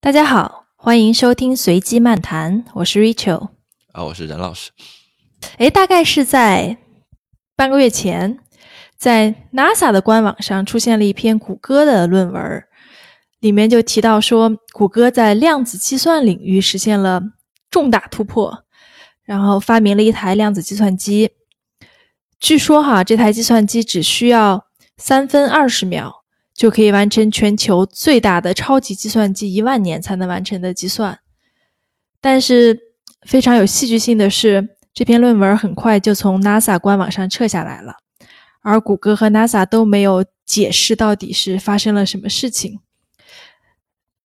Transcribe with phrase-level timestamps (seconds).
[0.00, 3.48] 大家好，欢迎收听随机漫谈，我是 Rachel
[3.92, 4.70] 啊，我是任老师。
[5.56, 6.78] 哎，大概是在
[7.56, 8.38] 半个月前，
[8.96, 12.64] 在 NASA 的官网上出现了一篇谷歌的论文，
[13.40, 17.20] 里面就提到说，谷歌在量子计算领域实现了
[17.68, 18.64] 重大突破，
[19.24, 21.32] 然后发明了一台量子计算机。
[22.38, 26.17] 据说哈，这台计算机只需要三分二十秒
[26.58, 31.20] 就可以完成全球最大的超级计算机一万年才能完成的计算。
[32.20, 32.76] 但是
[33.28, 37.94] 非常有戏剧性的是，这篇论文很快就从 NASA 官网上撤下来了，
[38.60, 42.80] 而谷歌和 NASA 都没有解释到底是发生了什么事情。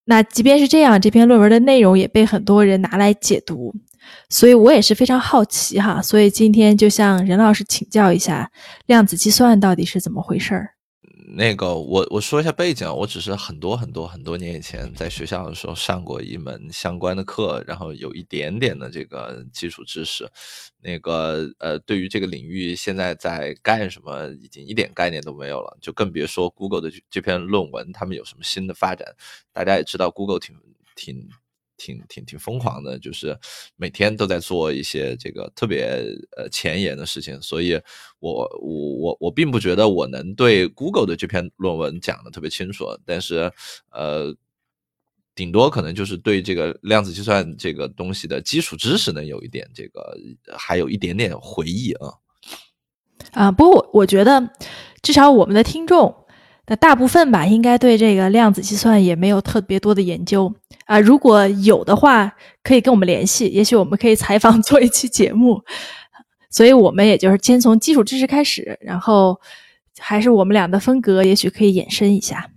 [0.05, 3.76] 那即便是这样，这篇论文的内容也被很多人拿来解读。
[4.27, 8.52] 所以我也是非常好奇哈，所以今天就向任老师请教一下，
[8.88, 10.71] 量子计算到底是怎么回事儿？
[11.35, 20.29] 那个，我我说一下背景，我只是很多很多很多年以前在学校的时候上过一门相关的课，然后有一点点的这个基础知识。
[20.79, 29.15] 那个呃，对于这个领域现在在干什么，已经一点概念都没有了，就更别说 Google 的这篇论文，他们有什么新的发展。
[29.51, 30.55] 大家也知道，Google 挺
[30.95, 31.29] 挺。
[31.84, 33.37] 挺挺挺疯狂的，就是
[33.76, 36.01] 每天都在做一些这个特别
[36.37, 37.73] 呃前沿的事情，所以
[38.20, 43.51] 我我我我并不觉得我能对 Google 的这篇论文讲的特别清楚，但是
[43.91, 44.34] 呃，
[45.35, 50.18] 顶多可能就是对这个量子计算这个东西的基础知识能有一点这个，
[50.55, 52.13] 还有一点点回忆啊。
[53.31, 54.51] 啊，不过我我觉得
[55.01, 56.15] 至少我们的听众。
[56.65, 60.99] 那大部分吧，应该对这个量子计算也没有特别多的研究啊。
[60.99, 65.63] 如果有的话，可以跟我们联系，也许我们可以采访 做一期节目。
[66.50, 69.40] 所以我们也就是先从基础知识开始，然后
[69.97, 72.51] 还是我们俩的风格，也许可以延伸一下。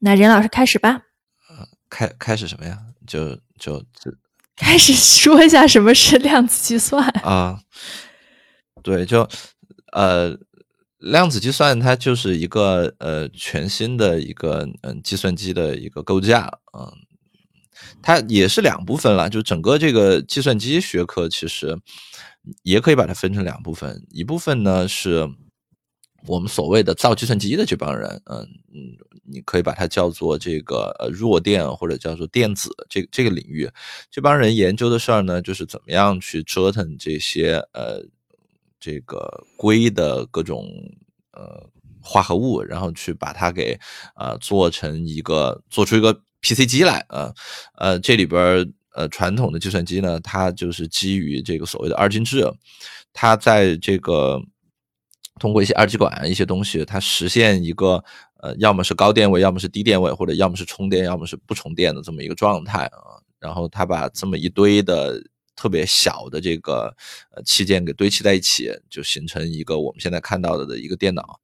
[0.00, 1.02] 那任老师开始吧。
[1.48, 2.78] 呃，开开始什么呀？
[3.06, 3.84] 就就
[4.56, 7.60] 开始说一下什么是量子计算啊？
[8.82, 9.28] 对，就
[9.92, 10.36] 呃。
[11.02, 16.94] 量子计算它就是一个呃全新的一个嗯计算机的一个构架啊，
[18.00, 21.76] 它也是两部分了，就整个这个计算机学科其实
[22.62, 25.28] 也可以把它分成两部分，一部分呢是
[26.26, 28.38] 我们所谓的造计算机的这帮人，嗯
[28.72, 33.68] 嗯，你可以把它叫做这个呃弱电或者叫做电子这这个领域，
[34.08, 38.06] 这帮人研究的事儿呢就是怎么样去折腾这些呃。
[38.82, 40.66] 这个硅的各种
[41.30, 41.64] 呃
[42.00, 43.78] 化合物，然后去把它给
[44.16, 47.32] 呃做成一个做出一个 PC 机来啊
[47.78, 52.44] 呃这里边呃传统的计算机呢，它就是基于这个所谓的二进制，
[53.12, 54.42] 它在这个
[55.38, 58.02] 通过一些二极管一些东西，它实现一个
[58.40, 65.22] 呃要么是高电位，要么是低电位，或者要么是充电，要么是不充电的这么一个状态啊，然后它把这么一堆的。
[65.62, 66.92] 特别小的这个
[67.30, 71.38] 呃器件给堆砌在一起，就形成一个我们现在看到的的一个电脑，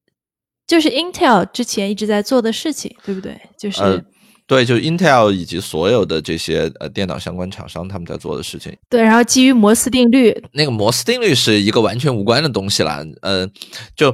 [0.66, 3.40] 就是 Intel 之前一直在做的事情，对不对？
[3.56, 4.04] 就是
[4.48, 8.76] 对，就是 Intel 以及所有的这些呃电脑相关厂商他们在做的事情。
[8.90, 13.04] 对，然后基于摩斯定律，那个摩斯定律是一个完全无关的东西啦。
[13.22, 13.48] 呃，
[13.94, 14.08] 就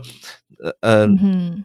[0.62, 1.08] 呃呃，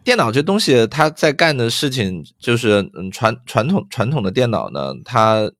[0.02, 5.52] 电脑这东西它在干的事情就是嗯传传统传统的电脑呢，它。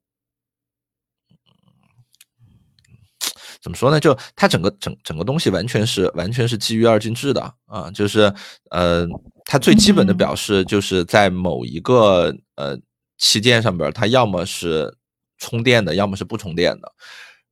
[3.62, 4.00] 怎么说呢？
[4.00, 8.32] 就它整个整整个东西完全是完全是基于二进制的啊，就是
[8.71, 9.06] 呃，
[9.44, 12.78] 它最基本的表示就是在某一个呃
[13.19, 14.97] 器件上边，它要么是
[15.38, 16.93] 充电的，要么是不充电的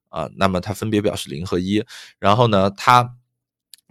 [0.08, 1.84] 啊，那么它分别表示零和一，
[2.18, 3.14] 然后呢，它。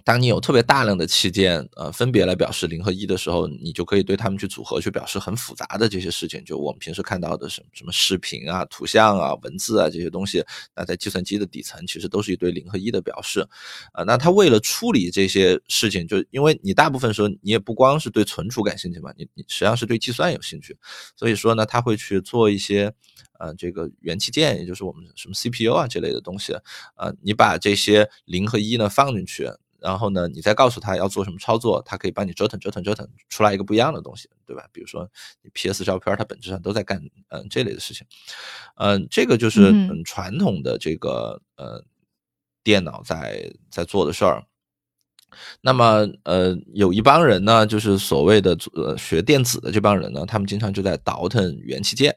[0.07, 6.41] 当你有特别大量的器件，呃，分别来表示零和一的时候，你就可以对它们去组合，去表示很复杂的这些事情。
[6.45, 10.41] 就我们平时看到的什么什么视频啊、图像啊、文字啊这些东西，
[10.73, 13.45] 那在计算机的底层其实都是一堆零和一的表示。
[13.91, 20.73] 啊，那它为了处理这些事情，就因为你大部分时候你也不光是对存储感兴趣嘛，你你实际上是对计算有兴趣，
[21.17, 22.89] 所以说呢，他会去做一些，
[23.39, 26.53] 呃，这个元器件，也就是我们什么 CPU 啊这类的东西，
[26.95, 29.51] 啊，你把这些零和一呢放进去。
[29.87, 34.67] 然后呢，你再告诉他要做什么操作，他可以帮你折腾折腾折腾出来一个不一样的东西，对吧？
[34.73, 35.09] 比如说
[35.41, 38.05] 你 PS 照片，它本质上都在干嗯这类的事情，
[38.75, 41.81] 嗯，这个就是嗯传统的这个呃
[42.65, 44.43] 电脑在在做的事儿。
[45.61, 52.13] 那么呃有一帮人呢，就是所谓的呃学电子的这帮人呢，他们经常就在倒腾元器件。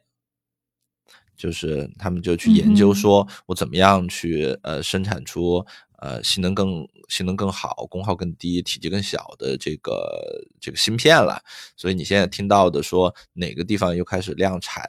[1.36, 5.64] 就是他们就去研究，说我怎么样去呃生产出
[6.00, 11.42] 呃性能更性能更好、功耗更低、体积更小的这个这个芯片了。
[11.76, 14.84] 所以你现在听到的说哪个地方又开始量产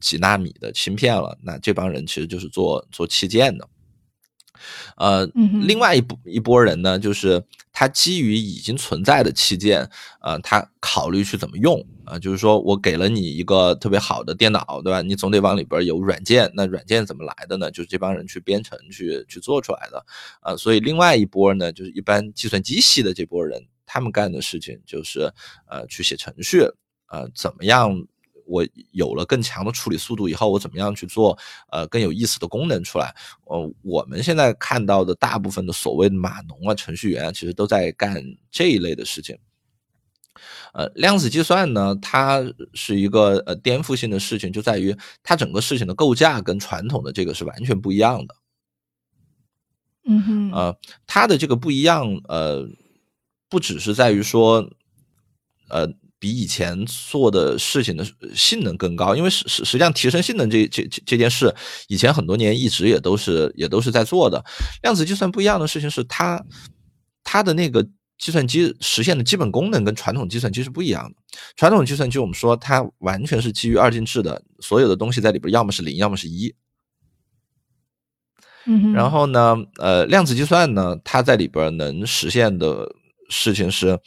[0.00, 3.68] 几纳米的芯片了，那这帮人其实就是做做器件的。
[4.96, 5.24] 呃，
[5.66, 7.42] 另外一波一波人呢，就是
[7.72, 9.88] 他基于已经存在的器件，
[10.20, 12.18] 呃，他考虑去怎么用啊？
[12.18, 15.00] 就是说我给了你一个特别好的电脑，对吧？
[15.02, 17.70] 你总得往里边有软件，那软件怎么来的呢？
[17.70, 20.04] 就是这帮人去编程去去做出来的
[20.40, 20.56] 啊。
[20.56, 25.32] 所以另外一波呢，就是一般计算机系的这波人，他们干的事情就是
[25.68, 26.60] 呃，去写程序，
[27.08, 28.06] 呃，怎么样？
[28.46, 31.38] 我有了更强的处理速度以后，我怎么样去做
[31.70, 33.14] 呃更有意思的功能出来？
[33.44, 38.20] 呃，我们现在看到的大部分的所谓的码农啊、程序员，其实都在干
[38.50, 39.38] 这一类的事情。
[40.72, 42.42] 呃，量子计算呢，它
[42.74, 48.34] 是一个呃颠覆性的事情，就在于它整个事情的构架跟传统的这个是完全不一样的。
[50.06, 52.66] 嗯哼，呃，它的这个不一样，呃，
[53.48, 54.70] 不只是在于说，
[55.68, 55.92] 呃。
[56.22, 61.54] 比以前做的事情的性能更高，因为实实实际上提升性能这这这这件事，
[61.88, 64.44] 以前很多年一直也都是也都是在做的。
[64.82, 66.44] 量子计算不一样的事情是，它
[67.24, 67.88] 它的那个
[68.20, 71.16] 计算机实现的基本功能跟传统计算机是不一样的。
[71.56, 76.54] 传统计算机我们说它完全是基于二进制的，所有的东西在里边要么是零，要么是一。
[78.66, 82.94] 嗯，然后呢，呃，量子计算呢，它在里边能实现的
[83.28, 83.98] 事情是，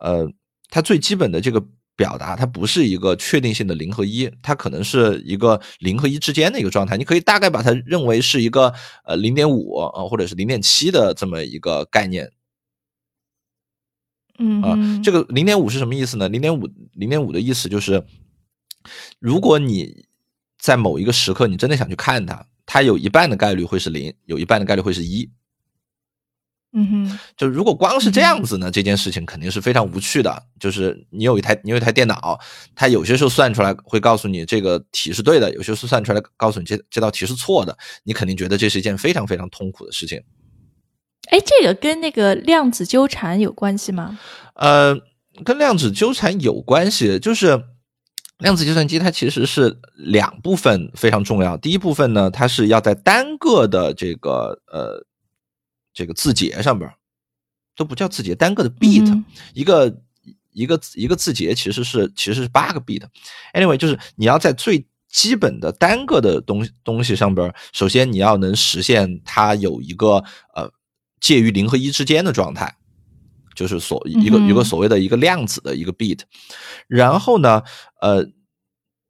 [0.00, 0.30] 呃。
[0.74, 1.62] 它最基本的这个
[1.94, 6.96] 表达，它不是一个确定性的零和一，它可能是一个零和一之间的一个状态。
[6.96, 8.72] 你可以大概把它认为是一个
[9.04, 12.26] 呃零点五啊，或者是零点七的这么一个概念。
[14.42, 16.28] 嗯啊，这个零点五是什么意思呢？
[16.28, 18.04] 零点五零点五的意思就是，
[19.20, 20.04] 如果你
[20.58, 25.30] 在某一个时刻你真的想去看它，它有一半的概率会是零，有一半的概率会是一。
[26.74, 30.42] 嗯哼，就如果光是这样子呢，这件事情肯定是非常无趣的。
[30.58, 32.40] 就是你有一台你有一台电脑，
[32.74, 40.22] 它有些时候算出来会告诉你这个题是对的，有些时候算出来告诉你这这道题是错的，你肯定觉得这是一件非常非常痛苦的事情。
[41.32, 44.18] 哎，这个跟那个量子纠缠有关系吗？
[44.54, 44.94] 呃，
[45.44, 47.64] 跟量子纠缠有关系，就是
[48.38, 51.56] 量子计算机它其实是两部分非常重要。
[51.56, 55.06] 第一部分呢，它是要在单个的这个呃。
[55.94, 56.90] 这个字节上边
[57.76, 59.94] 都不叫字节，单个的 bit，一个
[60.50, 63.02] 一个一个字节其实是其实是八个 bit。
[63.52, 70.24] Anyway，就是你要在最基本的单个的东东西上边，首先你要能实现它有一个
[70.54, 70.72] 呃
[71.22, 72.76] 介于零和一之间的状态，
[73.54, 76.18] 就是所一个一个所谓的一个量子的一个 bit。
[76.86, 77.62] 然后呢，
[78.02, 78.28] 呃。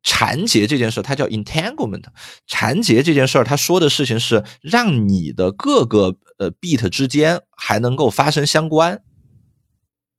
[0.04, 2.02] 缠结这件事，它叫 entanglement。
[2.48, 9.00] 缠结这件事儿，它说的事情是让你的各个呃 bit 之间还能够发生相关。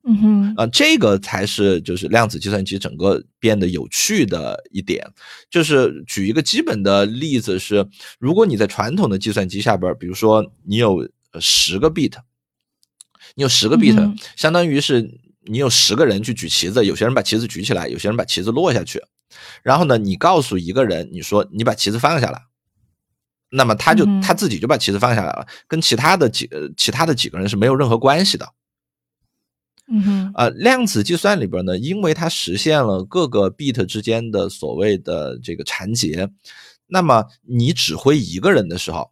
[0.07, 5.05] 嗯哼，啊，这个才是就是量子计算机整个变得有趣的一点。
[5.49, 7.85] 就是举一个基本的例子是，
[8.19, 11.05] 如果你在传统的计算机下边，比如说你有
[11.39, 12.13] 十个 bit，
[13.35, 13.95] 你有十个 bit，
[14.35, 19.03] 相当于是你有十个人去举旗子，有些人把旗子举起来，有些人把旗子落下去。
[19.63, 22.41] 然后呢，你告诉一个人，你说你把旗子放下来，
[23.49, 28.47] 那么他就他自己就把旗子放下来了，跟其他的几呃其他的几个人是没有任何关系的。
[29.87, 36.29] 嗯哼，呃，量子计算里边呢，因为它实现了各个 bit 之间的所谓的这个缠结，
[36.87, 39.11] 那么你指挥一个人的时候，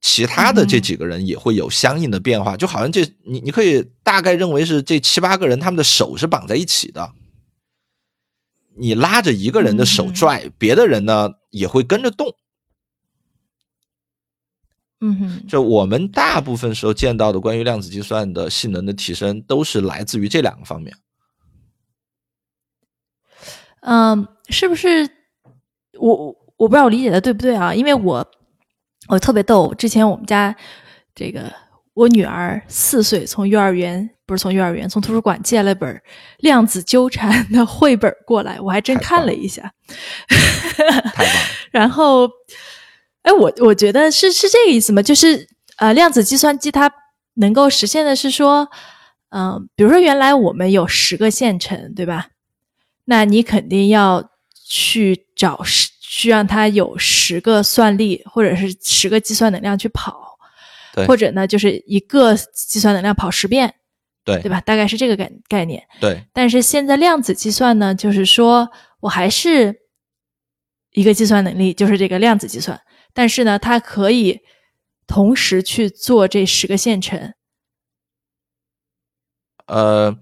[0.00, 7.12] 其他的这几个人也会有相应的变化，就好像这你你可以大概认为是这七八个人他们的手是绑在一起的。
[8.76, 12.34] 你拉着一个人的手拽，别的人呢也会跟着动。
[15.00, 20.96] 嗯哼，就我们大部分时候见到的关于量子计算的性能的提升，都是来自于这两个方面。
[23.80, 25.08] 嗯，是不是？
[25.98, 27.74] 我我不知道我理解的对不对啊？
[27.74, 28.24] 因为我
[29.08, 30.54] 我特别逗，之前我们家
[31.14, 31.52] 这个
[31.94, 34.08] 我女儿四岁，从幼儿园。
[34.28, 36.02] 不是从幼儿园，从图书馆借了本
[36.40, 39.72] 量子纠缠的绘本过来，我还真看了一下。
[40.76, 40.84] 太
[41.16, 41.26] 棒！
[41.72, 42.28] 然后，
[43.22, 45.00] 哎，我我觉得是是这个意思吗？
[45.00, 45.48] 就是
[45.78, 46.92] 呃，量子计算机它
[47.36, 48.68] 能够实现的是说，
[49.30, 52.26] 嗯，比如说原来我们有十个线程，对吧？
[53.06, 54.28] 那你肯定要
[54.62, 60.36] 去找十，去让它有十个算力或者是十个计算能量去跑，
[61.06, 63.74] 或者呢，就是一个计算能量跑十遍。
[64.24, 64.60] 对对吧？
[64.60, 65.82] 大概是这个概概念。
[66.00, 68.68] 对，但是现在量子计算呢，就是说
[69.00, 69.74] 我还是
[70.92, 72.78] 一个计算能力，就是这个量子计算。
[73.14, 74.38] 但是呢，它可以
[75.06, 77.32] 同时去做这十个线程？
[79.64, 80.14] 呃，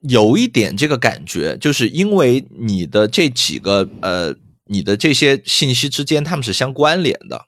[0.00, 4.34] 有一点这个感觉，就是因为你的这几个呃，
[4.66, 7.46] 你的这些信息之间，它们是相关联的。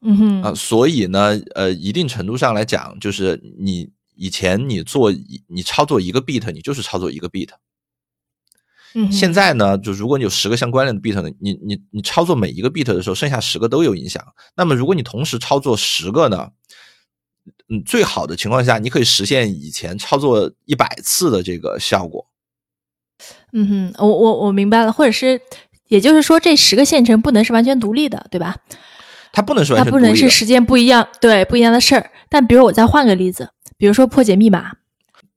[0.00, 5.12] 嗯哼啊，所以呢，呃，一定程度上来讲，就是你以前你做
[5.48, 7.48] 你操作一个 bit，你就是操作一个 bit。
[8.94, 14.24] 嗯，现在呢，就如果你有十个相关联的 bit 呢，你你你操作每一个 bit 的时候，剩下十个都有影响。
[14.54, 16.50] 那么如果你同时操作十个呢，
[17.70, 22.26] 嗯，最好的情况下，你可以实现以前操作一百次的这个效果。
[23.52, 25.40] 嗯哼，我我我明白了，或者是，
[25.88, 28.56] 也就是说，这十个线程不能是完全独立的，对吧？
[29.32, 32.10] 它不能是完全它不能是时间不一样，对不一样的事儿。
[32.30, 34.76] 但比如我再换个例子，比如说破解密码，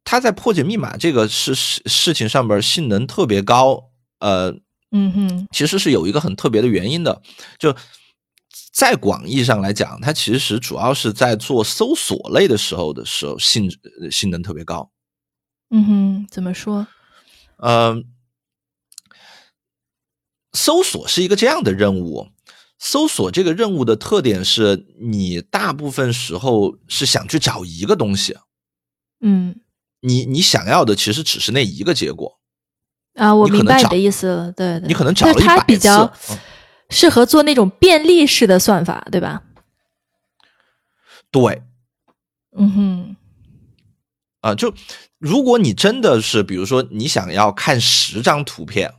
[0.03, 4.55] 它在破解密码这个事事事情上边性能特别高，呃，
[4.91, 7.21] 嗯哼，其实是有一个很特别的原因的，
[7.59, 7.75] 就
[8.71, 13.69] 在广义上来讲，它其实主要是在做搜索类的时候的时候性
[14.09, 14.91] 性能特别高。
[15.69, 16.87] 嗯哼，怎么说？
[17.57, 18.01] 呃，
[20.53, 22.29] 搜索是一个这样的任务。
[22.83, 28.35] 搜索这个任务的特点是你大部分时候是想去找一个东西，
[29.19, 29.61] 嗯，
[29.99, 32.39] 你你想要的其实只是那一个结果
[33.13, 36.39] 啊，我明白你的意思了，对对，你可能找了一百次比较嗯
[36.91, 39.41] 适合做那种便利式的算法，对吧？
[41.31, 41.63] 对。
[42.55, 43.15] 嗯哼，
[44.41, 44.73] 啊、就
[45.17, 48.93] 如果你真的是，比如说你想要看十张图片。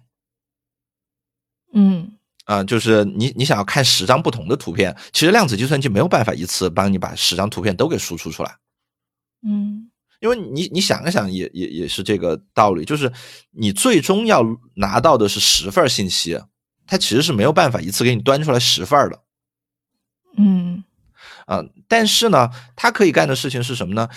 [1.75, 2.12] 嗯。
[2.44, 8.56] 啊、就是你你想要看十张不同的图片，其实量子计算机没有办法一次帮你把十张图片都给输出出来。
[9.46, 9.90] 嗯。
[10.20, 13.12] 因为你你想一想也也也是这个道理，就是
[13.50, 14.42] 你最终要
[14.75, 16.40] 拿到的是十份信息，
[16.86, 19.22] 它其实是没有办法一次给你端出来十份的
[20.36, 20.84] 嗯
[21.46, 24.08] 啊、但是呢，它可以干的事情是什么呢？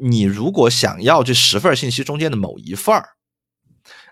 [0.00, 3.10] 你如果想要这十份信息中间的某一份儿，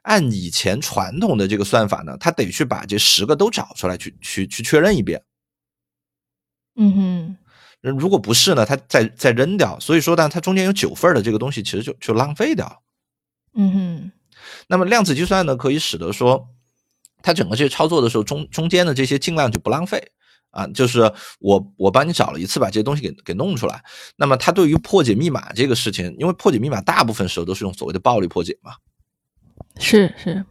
[0.02, 5.22] 按以前传统的这个算法呢，它得去把这十个都找出来，去去去确认一遍。
[6.76, 7.36] 嗯
[7.82, 9.80] 哼，如果不是呢，它再再扔掉。
[9.80, 12.76] 所以说呢，它中间有九份儿的这个东西，其实就就浪费掉了。
[13.54, 14.12] 嗯哼，
[14.68, 16.48] 那么量子计算呢，可以使得说，
[17.22, 20.12] 它整个这些操作的时候，中中间的这些尽量就不浪费
[20.50, 20.66] 啊。
[20.68, 23.82] 就是我我帮你找了一次，把这些东西给给弄出来。
[24.16, 28.72] 那么它对于破解密码这个事情，因为破解密码大部分时候都是用所谓的暴力破解嘛，
[29.78, 30.44] 是是，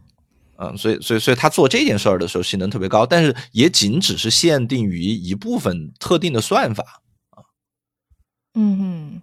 [0.58, 7.02] 嗯，所以所以所以他做这件事儿的时候性能特别高，但是也仅只是限定于一部分特定的算法。
[8.54, 9.22] 嗯哼。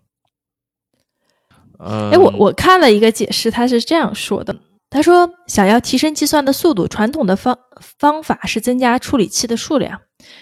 [1.77, 4.55] 嗯，哎，我我看了一个解释，他是这样说的：
[4.95, 7.59] 他说，想要提升计算的速度，传统的方
[7.99, 9.99] 方法是增加处理器的数量。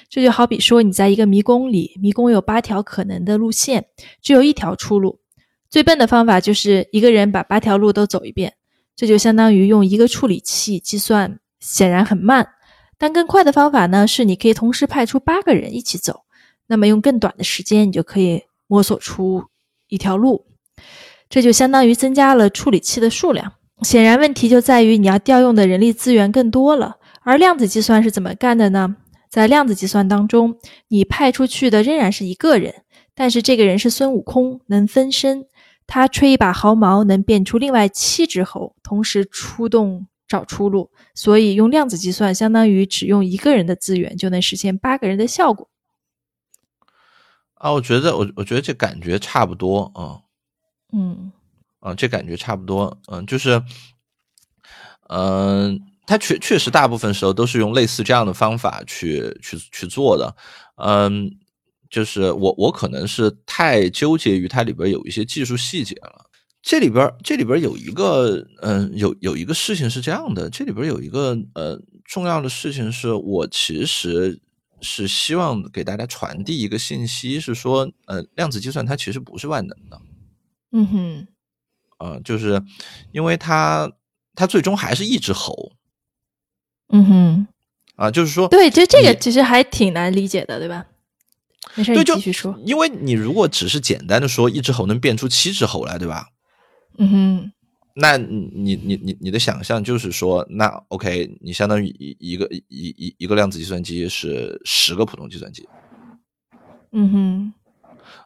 [0.08, 3.88] 这就好比说，你在一个迷宫里，迷宫有八条可能的路线，
[4.22, 5.20] 只有一条出路。
[5.72, 8.54] 最笨的方法就是一个人把八条路都走一遍，
[8.96, 12.48] 这就相当于用一个处理器计算，显然很慢。
[13.00, 16.26] 但更快的方法呢，是你可以同时派出八个人一起走，
[16.68, 19.46] 那么用更短的时间，你就可以摸索出
[19.88, 20.46] 一条路。
[21.28, 23.54] 这就相当于增加了处理器的数量。
[23.84, 26.98] 显然，问题就在于你要调用的人力资源更多了。
[27.22, 28.96] 而量子计算是怎么干的呢？
[29.30, 30.60] 在量子计算当中，
[30.90, 32.84] 你派出去的仍然是一个人，
[33.16, 35.46] 但是这个人是孙悟空，能分身。
[35.86, 40.92] 他吹一把毫毛，能变出另外七只猴，同时出动找出路。
[41.14, 45.68] 所以，用量子计算相当于只用一个人的资源，就能实现八个人的效果。
[47.56, 50.22] 啊，我觉得我我觉得这感觉差不多啊。
[50.94, 51.33] 嗯
[51.84, 53.62] 啊，这感觉差不多，嗯，就是，
[55.10, 60.34] 嗯、它确确实大部分时候都是用类似这样的方法去去去做的，
[60.78, 61.30] 嗯，
[61.90, 66.30] 就是我我可能是太纠结于它里边有一些技术细节了。
[66.62, 74.40] 这里边这里边有一个，嗯、有有一个事情是这样的，这里边有一个呃重要的事情是我其实
[74.80, 80.02] 是希望给大家传递一个信息，是说，呃，量子计算它其实不是万能的。
[80.72, 81.28] 嗯哼
[82.00, 82.62] 呃，就是
[83.12, 83.92] 因为他
[84.36, 85.74] 他最终还是一只猴
[86.90, 87.48] 嗯哼。
[87.96, 90.84] 啊、就是说，对，就这个其实还挺难理解的，对吧？
[91.76, 92.60] 没事，对，就你继续说。
[92.66, 96.26] 因为你如果只是简单的说一只猴能变出七只猴来，对吧？
[96.98, 97.52] 嗯哼，
[97.94, 102.66] 那你你你你你的想象就是说，那 OK，你相当于一一个一
[102.98, 105.70] 一一个量子计算机是十个普通计算机，
[106.92, 107.54] 嗯哼，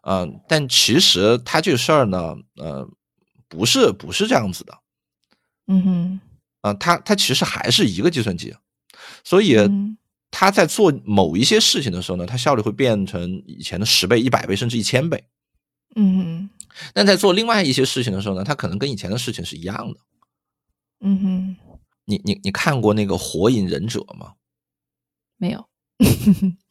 [0.04, 2.88] 嗯、但其实它这个事儿呢，呃，
[3.48, 4.78] 不是不是这样子的，
[5.68, 6.20] 嗯哼，
[6.62, 8.56] 啊、它它其实还是一个计算机，
[9.24, 9.98] 所以嗯
[10.30, 15.24] 他在做某一些事情的时候呢，它效率会变成以前的十倍、一百倍，甚至一千倍。
[15.96, 16.50] 嗯哼
[16.94, 20.00] 但在做另外一些事情的时候呢，它可能跟以前的事情是一样的。
[21.00, 21.56] 嗯哼，
[22.06, 24.34] 你你你看过那个《火影忍者》吗？
[25.38, 25.66] 没有。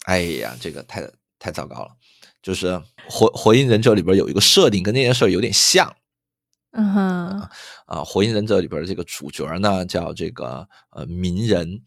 [0.04, 1.96] 哎呀，这个太太糟糕了。
[2.42, 2.66] 就是
[3.08, 5.96] 《火火影忍者》里边有一个设定跟那件事有点像
[6.78, 7.40] 嗯哼，
[7.86, 11.80] 啊，《火影忍者》里边的这个主角呢叫这个呃鸣人，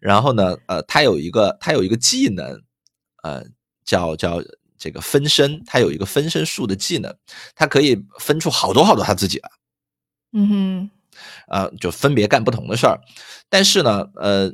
[0.00, 2.62] 然后呢呃他有一个他有一个技能，
[3.24, 3.44] 呃
[3.84, 4.40] 叫叫
[4.78, 7.12] 这个分身，他有一个分身术的技能，
[7.56, 9.50] 他可以分出好多好多他自己来。
[10.32, 10.90] 嗯哼，
[11.48, 13.00] 啊，就分别干不同的事儿。
[13.48, 14.52] 但是呢，呃，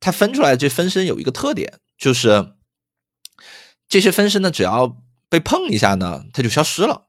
[0.00, 2.54] 他分出来这分身有一个特点，就是
[3.88, 4.96] 这些分身呢，只要
[5.28, 7.05] 被碰一下呢，它就消失了。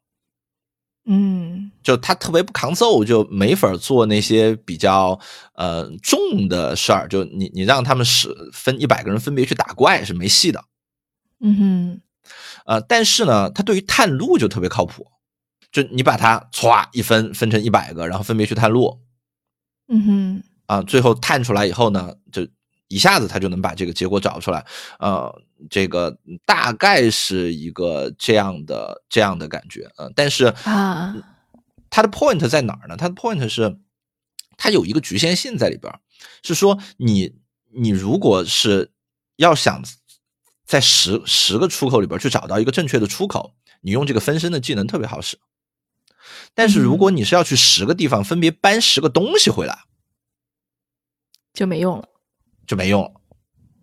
[1.10, 5.20] 嗯就他特别不抗揍，就没法做那些比较
[5.54, 7.08] 呃重的事儿。
[7.08, 10.64] 就你你让他们使分一百个人分别去打怪是没戏的。
[11.40, 12.02] 嗯哼，
[12.66, 15.08] 呃，但是呢，他对于探路就特别靠谱。
[15.70, 19.00] 就你把它歘一分分成一百个，然后分别去探路，
[19.90, 22.48] 嗯哼，啊，最后探出来以后呢，就
[22.88, 24.66] 一下子他就能把这个结果找出来，
[25.00, 31.16] 呃，这个大概是一个这样的这样的感觉，呃，但是啊，
[31.90, 32.96] 它的 point 在哪儿呢？
[32.96, 33.78] 它的 point 是
[34.56, 35.94] 它有一个局限性在里边，
[36.44, 37.36] 是说你
[37.74, 38.92] 你如果是
[39.36, 39.84] 要想
[40.66, 45.38] 在十十个出口里边去找到一个正确的出口，你用这个分身的技能特别好使。
[46.54, 49.86] 但是如果你是要去十个地方分别搬十个东西回来，
[51.54, 52.08] 就没用了。
[52.68, 53.12] 就没用了。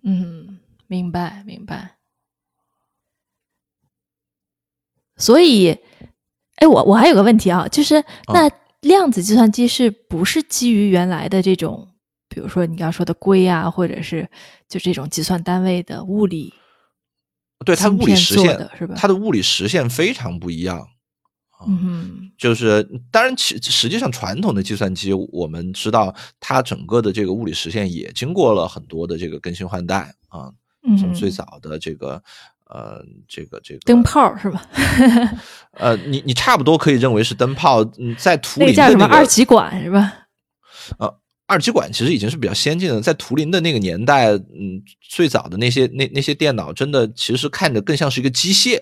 [0.05, 1.97] 嗯，明白明白。
[5.17, 5.76] 所以，
[6.57, 8.50] 哎，我我还有个问题啊，就是那
[8.83, 11.88] 量子计算机是不是基于原来的这种，
[12.29, 14.29] 比如说你刚刚说的硅啊，或者是
[14.69, 16.53] 就这种计算单位的物理？
[17.64, 20.87] 对它的物理实现的是吧它的物理实现非常不一样。
[21.66, 30.52] 嗯哼，就是当然，其实际上传统的计算机，我们知道它整个的这个物理实现也经过了很多的这个更新换代啊，
[30.98, 32.22] 从最早的这个
[32.68, 34.62] 呃这个这个灯泡是吧？
[35.79, 40.12] 呃，你你差不多可以认为是灯泡，嗯，在图那个叫什么二极管是吧？
[40.98, 48.81] 呃二极管其实已经是比较先进的，在图灵的那个年代，嗯，最早的那些那那些电脑真的其实看着更像是一个机械，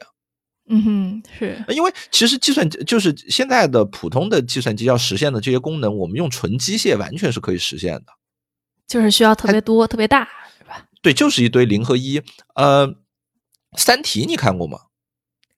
[0.68, 8.06] 嗯哼，是，因为其实计算就是现在的普通的计算机要实现的这些功能，我们用纯机械完全是可以实现的。
[8.86, 10.86] 就是需要特别多、特别大是吧？
[11.02, 12.22] 对，就是一堆零和一。
[12.54, 12.86] 呃，
[13.76, 14.78] 《三体》你看过吗？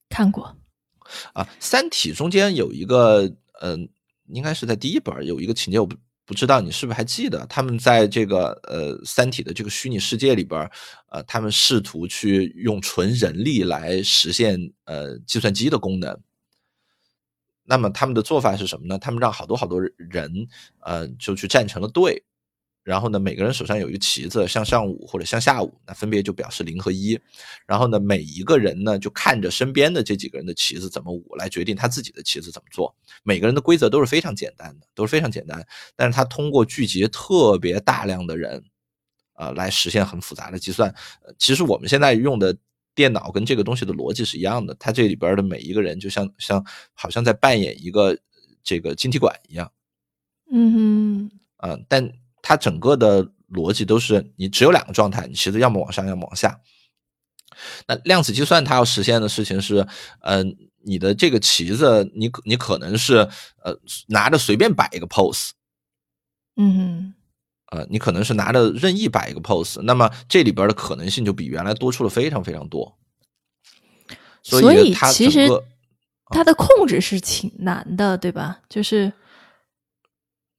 [0.08, 0.56] 看过，
[1.32, 3.88] 啊，《三体》中间有一个，嗯、
[4.28, 7.44] 应该是在第一本有一个情节，我不不知道你是不是还记得？
[7.46, 10.70] 他们在这个呃《三体》的这个虚拟世界里边，
[11.10, 16.18] 呃，他们试图去用纯人力来实现呃计算机的功能。
[17.66, 18.98] 那么他们的做法是什么呢？
[18.98, 20.48] 他们让好多好多人，
[20.80, 22.22] 呃，就去站成了队，
[22.84, 27.18] 然后呢，每个人手上有一个旗子，向上舞或者向下舞，那分别就表示零和一。
[27.66, 32.94] 然后呢，每一个人呢就看着身边的这几个人的旗子怎么舞，来决定他自己的旗子怎么做。
[33.22, 35.66] 每个人的规则都是非常简单的，都是非常简单。
[35.96, 38.62] 但是他通过聚集特别大量的人，
[39.36, 40.90] 呃，来实现很复杂的计算。
[41.26, 42.54] 呃其实我们现在用的
[42.94, 48.16] 电脑跟这个东西的逻辑是一样的，它这里边的每一个人就像像好像在扮演一个
[48.62, 49.72] 这个晶体管一样。
[50.52, 52.12] 嗯哼，啊、但
[52.46, 56.61] 它整个的逻辑都是你只有两个状态，你旗子要么往上，要么往下。
[57.88, 59.87] 那量子计算它要实现的事情是，
[60.20, 60.44] 呃，
[60.85, 63.26] 你的这个旗子，你可你可能是
[63.62, 63.74] 呃
[64.09, 65.52] 拿着随便摆一个 pose，
[66.57, 67.14] 嗯
[67.70, 72.98] 哼，呃，你可能是拿着任意摆一个 pose，那么这里边的可能性就比原来多出了非常非常多。
[74.42, 75.48] 所所以它其实
[76.26, 78.61] 它的控制是挺难的，对吧？
[78.68, 79.11] 就是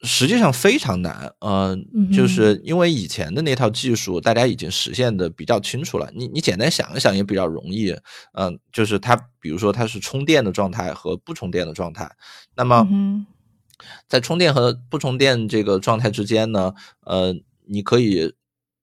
[0.06, 6.10] 实际上非常难，呃嗯，就是因为以前的那套技术，大家已经实现的比较清楚了。
[6.16, 7.92] 你你简单想一想也比较容易，
[8.34, 12.10] 嗯、就是它，比如说它是充电的状态和不充电的状态，
[12.56, 13.26] 那么嗯
[14.08, 17.36] 在充电和不充电这个状态之间呢，呃，
[17.68, 18.34] 你可以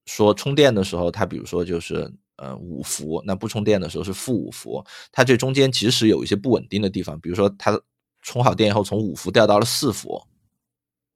[0.05, 7.81] 说充电的时候，它比如说就是呃五伏，那不充电的时候是负五伏，它这中间即使有一些不稳定的地方，比如说它
[8.21, 10.23] 充好电以后从五伏掉到了四伏，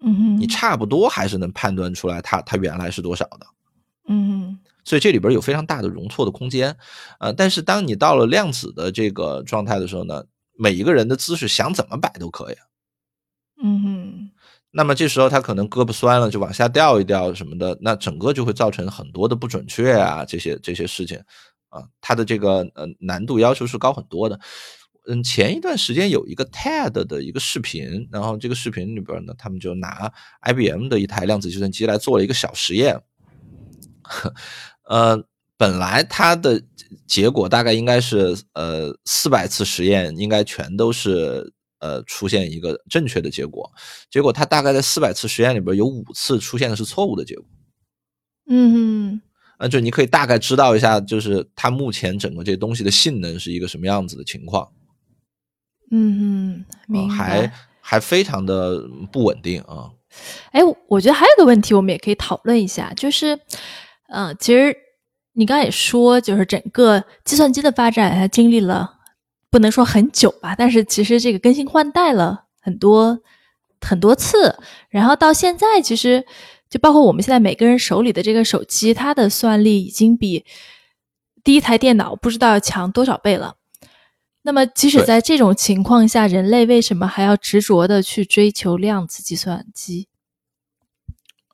[0.00, 3.46] 嗯，你差不多还是能判断出来它它原来是多少的。
[4.08, 6.76] 嗯所以这里边有非常大的容错的空间，
[7.18, 10.22] 呃，但是当你到了量子的这个状态的时候呢，
[10.56, 12.56] 每一个人的姿势想怎么摆都可以。
[13.60, 14.30] 嗯哼
[14.70, 21.18] 那么这时候他可能胳膊酸了，就往下掉一掉什么的，那整个就会造成很多的不准确啊，这些这些事情
[21.70, 24.38] 啊，它的这个呃难度要求是高很多的。
[25.08, 33.00] 嗯，前一段时间有一个 TED 的一个视频，然后这个视频里边呢，他们就拿 IBM 的一台量子计算机来做了一个小实验。
[34.88, 35.24] 呃，
[35.56, 36.62] 本来它的
[37.06, 41.52] 结果大概应该是呃四百次实验应该全都是。
[41.78, 43.70] 呃，出现一个正确的结果，
[44.10, 47.44] 结果它大概在四百次实验里边有五次出现的是错误的结果。
[48.48, 49.20] 嗯，
[49.58, 54.66] 啊，就你可以大概知道一下，就是它目前整个这东西的性能是一个什么样子的情况。
[55.90, 57.14] 嗯，明白。
[57.14, 59.90] 还还非常的不稳定啊。
[60.52, 63.38] 哎，我觉得还有个问题，我们也可以讨论一下，就是，
[64.08, 64.76] 呃，其实
[65.34, 68.94] 你刚才也说，就是整个计算机的发展它经历了。
[69.48, 73.18] 不能说很久吧，但是其实这个更新换代了很多
[73.80, 74.54] 很多次，
[74.90, 76.22] 然后到现在其实
[76.68, 80.44] 就包括我们现在每个人手里的这个手机，它的算力已经比
[81.42, 83.54] 第一台电脑不知道要强多少倍了。
[84.46, 90.06] 那么即使在这种情况下，人类为什么还要执着的去追求量子计算机？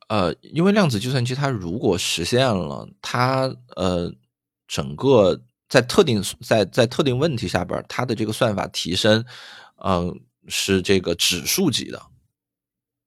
[0.08, 4.12] 呃，因为量子计算机它如果实现了，它呃
[4.68, 5.40] 整个。
[5.68, 9.24] 在特定在在特定问题下边，它的这个算法提升，
[9.82, 12.02] 嗯，是这个指数级的，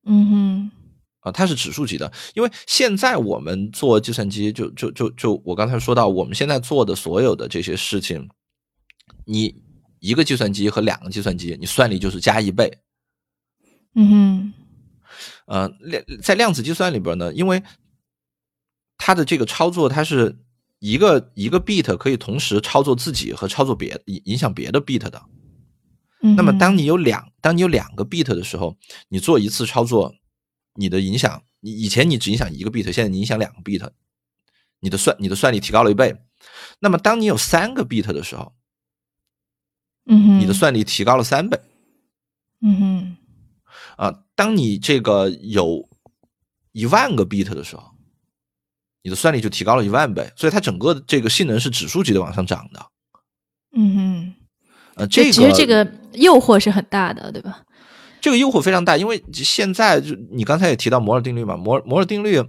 [0.07, 0.71] 嗯哼，
[1.19, 8.27] 啊，它是指数级的，因为现在我们做计算机，就就就就我刚才说到，我们现在做的所有的这些事情，
[9.25, 9.55] 你
[10.05, 12.77] 一个计算机和两个计算机，你算力就是加一倍，
[13.95, 14.53] 嗯哼，
[15.47, 17.63] 呃，量在量子计算里边呢，因为
[18.97, 20.37] 它的这个操作它是。
[20.79, 25.19] 一个一个 bit 可以同时操作自己和操作别影影响别的 bit 的，
[26.37, 30.13] 那么当你有两当你有两个 bit 的时候，你做一次操作，
[30.75, 33.89] 你的影响，你以前你只影响一个 bit，现在你影响两个 bit，
[34.81, 36.15] 你的算你的算力提高了一倍。
[36.79, 38.53] 那么当你有三个 bit 的时候，
[40.05, 41.59] 嗯，你的算力提高了三倍。
[42.61, 43.17] 嗯哼，
[43.97, 45.89] 啊，当你这个有
[46.71, 47.91] 一万个 bit 的时候。
[49.03, 52.83] 你的算力就提高了一万倍，所以它整个这个性能是指数级的往上涨的。
[53.73, 54.33] 嗯哼，
[54.95, 57.61] 呃，这个其实这个诱惑是很大的，对吧？
[58.19, 62.41] 这个诱惑非常大，因为现在就你刚才也提到摩尔定律嘛，摩摩尔定律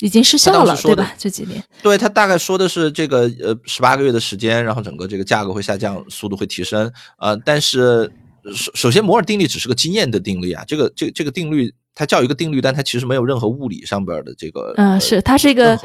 [0.00, 1.14] 已经失效了，对吧？
[1.18, 6.92] 这几年，对他大概说的是这个呃十八个月的时间，然后整个这个价格会下降，速度会提升。
[7.18, 8.10] 呃，但是
[8.54, 11.72] 首首先摩尔定律只是个经验的定律啊，这个这这个定律。
[11.96, 14.74] 它叫一个定律，但它其实没有任何物理上边的这个。
[14.76, 15.76] 嗯，是它是一个，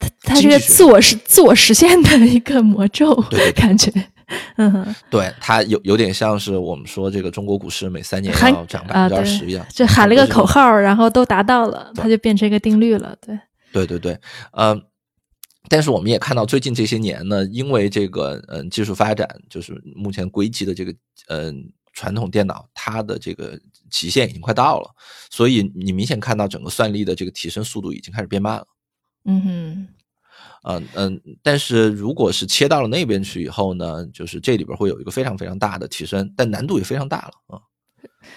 [0.00, 3.14] 它它是个自我实自我实现的一个魔咒，
[3.54, 3.88] 感觉。
[4.56, 13.16] 嗯，对，它有有点像是我们说这个中国股市每三年要涨百分之二十一样，就喊了个口号，然后都达到了，它就变成一个定律了。
[13.20, 13.38] 对，
[13.72, 14.18] 对对对，
[14.52, 14.82] 嗯，
[15.68, 20.94] 但是我们也看到最近这些年呢，因为这个嗯技术发展，就是目前硅基的这个
[21.28, 21.72] 嗯。
[21.94, 23.58] 传统电脑它的这个
[23.90, 24.88] 极限已经快到了，
[25.30, 28.66] 所以你明显看到整个算力的这个提升速度已经开始变慢了。
[29.24, 29.88] 嗯哼，
[30.64, 37.60] 嗯嗯，但是如果是切到了那边去以后呢，就是这里边会有一个非常非常大的提升，但难度也非常大了啊。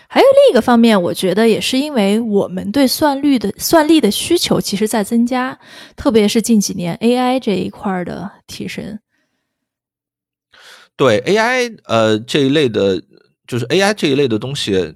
[0.07, 5.59] 还有另一个方面，我觉得也是因为我们对算率的算力的需求其实在增加，
[5.95, 8.99] 特别是近几年 AI 这一块的提升。
[10.95, 13.01] 对 AI 呃这一类的。
[13.47, 14.95] 就是 AI 这一类的东西，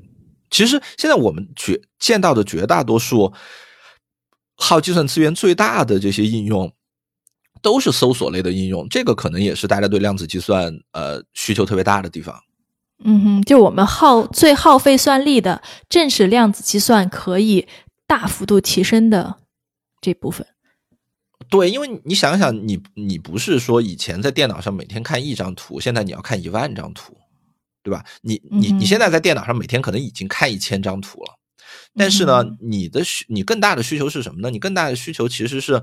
[0.50, 3.34] 其实现在我们绝见到的绝大多数
[4.56, 6.72] 耗计算资源最大的这些应用，
[7.65, 8.88] 都是搜索类的应用。
[8.89, 12.39] 这个可能也是大家对量子计算呃需求特别大的地方。
[13.04, 17.67] 嗯哼，就我们耗最耗费算力的，正是量子计算可以
[18.06, 19.38] 大幅度提升的
[19.99, 20.45] 这部分。
[21.49, 27.17] 对，因为你想想，你你不是说以前在电脑上每天看一张图，现在你要看一万张图。
[27.86, 28.04] 对吧？
[28.21, 31.38] 你你你现在在电脑上每天可能已经看一千张图了，
[31.95, 34.49] 但是呢，你的需你更大的需求是什么呢？
[34.49, 35.80] 你更大的需求其实是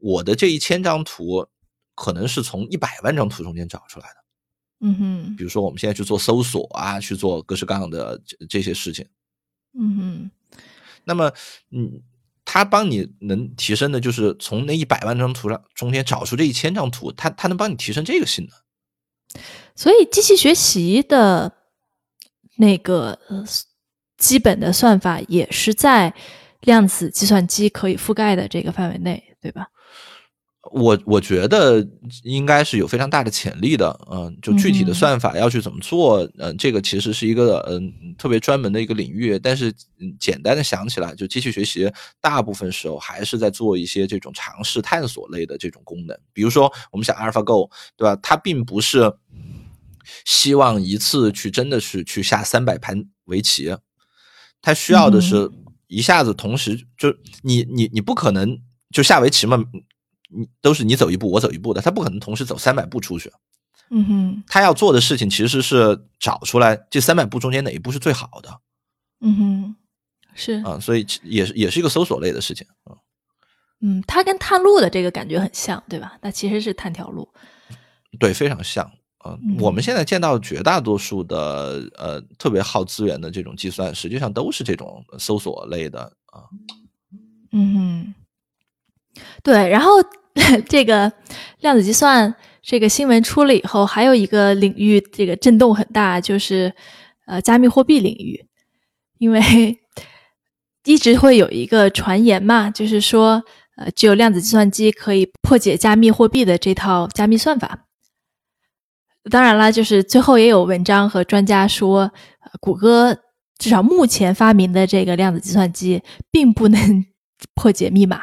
[0.00, 1.46] 我的这一千张图
[1.94, 4.14] 可能是从一百万张图中间找出来的。
[4.82, 9.06] 嗯哼，比如说我们现在去做搜索啊，去做各式各样的这这些事情。
[9.78, 10.30] 嗯哼，
[11.04, 11.30] 那么
[11.70, 12.02] 嗯，
[12.44, 19.42] 他帮你能提升的就是从那一百万张图上中间找出这一千张图，他他能帮你提升这个性能。
[19.76, 21.52] 所以，机器学习的
[22.56, 23.18] 那个
[24.16, 26.14] 基本的算法也是在
[26.62, 29.68] 量子计算机可以覆盖的这个范围内，对吧？
[30.72, 31.84] 我我觉得
[32.22, 39.38] 应该是有非常大的潜力的，嗯，就具体的算法要去怎么做，嗯，这个其实是一个嗯特别专门的一个领域。
[39.38, 39.72] 但是
[40.18, 46.16] 简单的想起来，就机器学习大部分时候还是在做一些这种尝试探索类的这种功能。
[46.32, 48.16] 比如说，我们想 AlphaGo，对吧？
[48.22, 49.12] 它并不是
[50.24, 53.76] 希望一次去真的是去下三百盘围棋，
[54.62, 55.50] 它需要的是
[55.88, 58.58] 一下子同时就你你你不可能
[58.92, 59.64] 就下围棋嘛。
[60.30, 63.32] 你都是你走一步我走一步的，他不可能同时走三百步出去。
[63.90, 68.60] 嗯哼，他要做的事情其实是找出来这三百步中间哪一步是最好的。
[69.20, 69.76] 嗯哼，
[70.34, 72.94] 是啊，所以也是也是一个搜索类的事情啊。
[73.80, 76.16] 嗯，它跟探路的这个感觉很像，对吧？
[76.22, 77.28] 那其实是探条路。
[78.18, 78.84] 对，非常像
[79.18, 79.36] 啊。
[79.58, 86.44] 我们现在见到绝大多数的呃特别耗资源的这种计算，实际上都是这种搜索类的啊。
[87.52, 88.14] 嗯哼，
[89.42, 89.92] 对，然后。
[90.68, 91.12] 这个
[91.58, 96.72] 量子计算这个新闻出了以后，还有一个领域这个震动很大，就是
[97.26, 98.46] 呃加密货币领域，
[99.18, 99.40] 因为
[100.86, 103.42] 一直会有一个传言嘛，就是说
[103.76, 107.86] 呃只有量子计算机可以破解加密货币的这套加密算法。
[109.30, 112.12] 当然了，就是最后也有文章和专家说，
[112.60, 113.18] 谷歌
[113.58, 117.04] 至少目前发明的这个量子计算机并不能
[117.56, 118.22] 破解密码，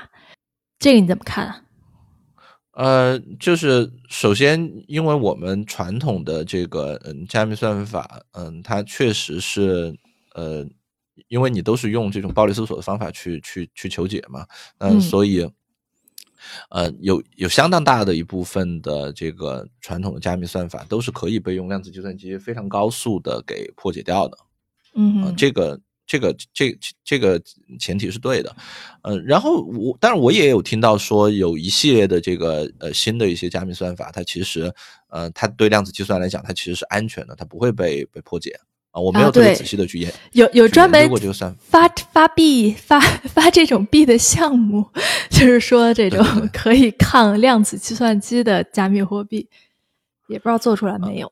[0.79, 1.63] 这个你怎么看啊？
[2.73, 9.97] 呃，就是首先，因为我们传统的这个嗯加密算法，嗯，它确实是
[10.35, 10.63] 呃，
[11.27, 14.45] 因为你都是用这种暴力搜索的方法去去去求解嘛，
[14.77, 15.49] 嗯，所以
[16.69, 24.37] 呃，有有相当大的一部分的这个传统的加密算法都是可以被用量子计算机非常高速的给破解掉的，
[24.93, 25.81] 嗯，这个。
[26.07, 27.39] 这个这这个
[27.77, 28.55] 前提是对的，
[29.01, 34.73] 呃，然后我，但是我也有听到说有一系列的这个呃新的一些加密算法，它其实
[35.09, 38.57] 呃它对量子计算来讲，它其实是安全的，它不会被被破解
[38.91, 39.01] 啊。
[39.01, 41.09] 我没有特别仔细的去研，有有专门
[41.59, 44.85] 发发币发发这种币的项目，
[45.29, 49.49] 就是说这种可以抗量子计算机的加密货币，
[50.29, 51.31] 也不知道做出来没有。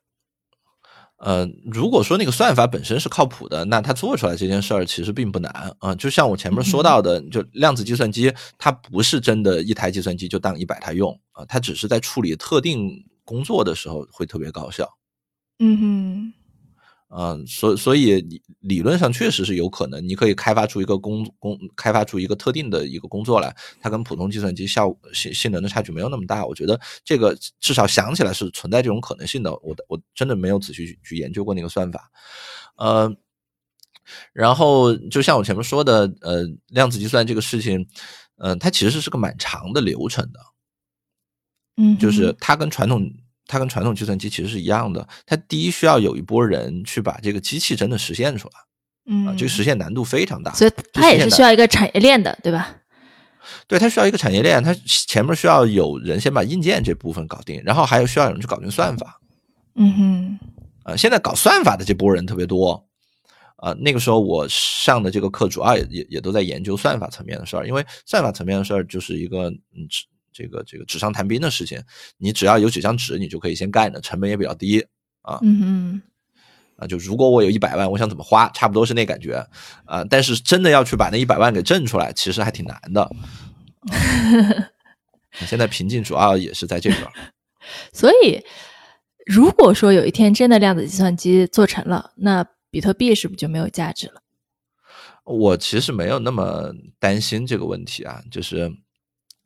[1.25, 5.95] 呃，如果说那个算法本身是靠谱的，那它做出来这件事儿其实并不难啊。
[5.95, 14.87] 就像我前面说到的，就量子计算机，它不是真的一台计算机就当一百台用啊，它只是在处理特定工作的时候会特别高效。
[15.57, 16.44] 嗯哼。
[17.17, 26.45] 嗯，所所以理理论上确实是有可能，你可以开发出一个工工，开发出一个特定的一个工作来，它跟普通计算机效性性能的差距没有那么大。
[26.45, 29.49] 我觉得这个至少想起来是存在这种可能性的。
[29.63, 32.11] 我我真的没有仔细去研究过那个算法。
[32.75, 33.09] 呃，
[34.33, 37.87] 然后就像我前面说的，呃，量子计算这个事情，
[38.39, 40.39] 嗯，它其实是个蛮长的流程的。
[41.77, 43.09] 嗯，就是它跟传统。
[43.47, 48.53] 它跟传统计算机其实是一样的，它第一需要有一波人去把这个机器真的实现出来，
[49.05, 52.75] 嗯，啊，这个实现难度非常大，所以它也是需要一个产业链的，对吧？
[53.67, 59.19] 对，它需要一个产业链，它前面需要有人先把硬件这部分搞定，然后还有需要有人去搞定算法，
[59.75, 60.39] 嗯哼，
[60.83, 62.87] 啊，现在搞算法的这波人特别多，
[63.57, 69.87] 啊，那个时候我上的这个课主要也也也都在研究算法层面的事儿，因为算法层面的事儿就是一个嗯。
[70.35, 71.81] 这个这个纸上谈兵的事情，
[72.17, 74.85] 你只要有几张纸，你就可以先干的，成本也比较低
[75.21, 75.39] 啊。
[75.41, 76.01] 嗯嗯，
[76.75, 79.47] 啊，就如果我有一百万，我想怎么花，差不多是那感觉
[79.85, 80.03] 啊。
[80.09, 83.09] 但是真的要去把那一百万给挣出来，其实还挺难的。
[85.47, 87.01] 现在瓶颈主要也是在这边。
[87.93, 88.43] 所以，
[89.25, 94.21] 如果说有一天真的量子计算机做成了，那比特币是不是就没有价值了？
[95.23, 98.69] 我其实没有那么担心这个问题啊，就是。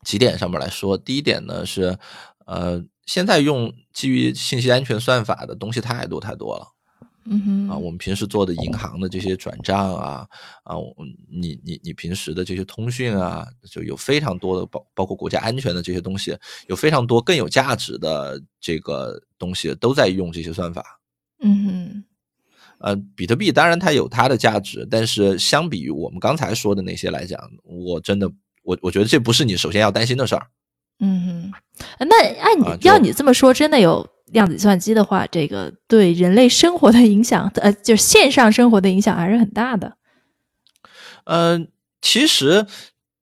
[0.06, 1.98] 几点上面来说，第一点呢是，
[2.46, 6.68] 呃，现在用基于信息安全算法的东西太多太多了，
[7.26, 10.28] 嗯哼，啊，我们平时做的银行的这些转账啊，
[10.64, 10.76] 啊，
[11.30, 16.36] 你你你平时的这些通讯啊，就有非常多的包包括国家安全的这些东西，
[16.68, 21.00] 有非常多更有价值的这个东西都在用这些算法，
[21.42, 22.04] 嗯哼，
[22.80, 28.32] 呃，比特币当然它有它的价值，但是相比于我们刚才说的那些来讲，我真的。
[28.70, 30.46] 我我觉得这不是你首先要担心的事儿。
[31.00, 31.52] 嗯，
[31.98, 39.98] 那按你要你这么说，真的有量子计算机的话，这个对人类生活的影响，呃，就是线上生活的影响还是很大的。
[41.24, 41.68] 嗯，
[42.00, 42.68] 其实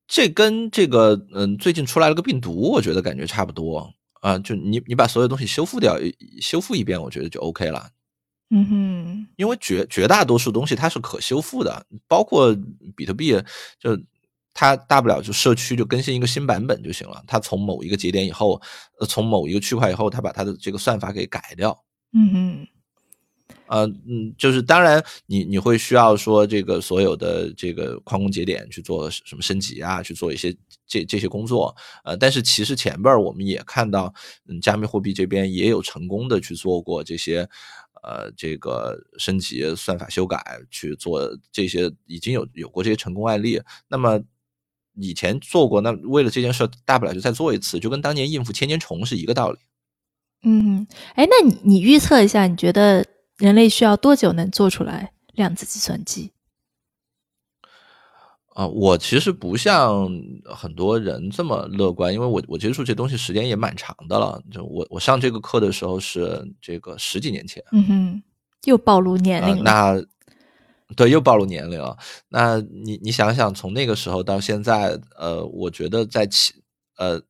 [0.06, 4.38] 这跟这个嗯最近出来了个病毒，我觉得感觉差不多啊。
[4.40, 5.98] 就你你把所有东西修复掉，
[6.42, 7.90] 修复一遍，我觉得就 OK 了。
[8.50, 12.54] 嗯哼，因为绝绝大多数东西它是可修复的，包括
[12.98, 13.42] 比特币
[13.80, 13.98] 就。
[14.60, 17.24] 它大不了就社区就更新一个新版本就行了。
[17.28, 18.60] 它从某一个节点以后，
[19.00, 21.78] 呃，从某一个区块以后，它把它的这个算法给改掉。
[22.12, 22.68] 嗯嗯。
[23.68, 30.56] 呃嗯，就是当然，你你会需要说这个所有的这个矿工节点去做什么升级啊，去做一些
[30.88, 31.76] 这这些工作。
[32.04, 34.12] 呃，但是其实前边我们也看到，
[34.48, 37.48] 嗯，加密货币这边也有成功的去做过这些，
[38.04, 40.42] 呃，这个升级、算法修改
[40.72, 43.62] 去做这些，已经有有过这些成功案例。
[43.90, 44.18] 那么
[45.00, 49.60] 以前做过，那为了这件事，大不了就再做一次，就跟当年应付千年虫是一个道理。
[50.44, 53.06] 嗯，哎，那你你预测一下，你觉得？
[53.38, 56.32] 人类需要多久能做出来量子计算机？
[58.56, 60.10] 啊，我其实不像
[60.44, 64.42] 很多人这么乐观，因为我我接触这东西时间也蛮长的了。
[64.52, 67.64] 就我我上这个课的时候是这个十几年前。
[67.74, 68.24] 嗯哼，
[68.64, 69.62] 又暴露年龄了。
[69.62, 70.04] 那
[70.96, 71.98] 对，又暴露年龄了。
[72.30, 76.54] 那你你想想，从那个时候到现在，呃，我觉得在起
[76.98, 77.22] 呃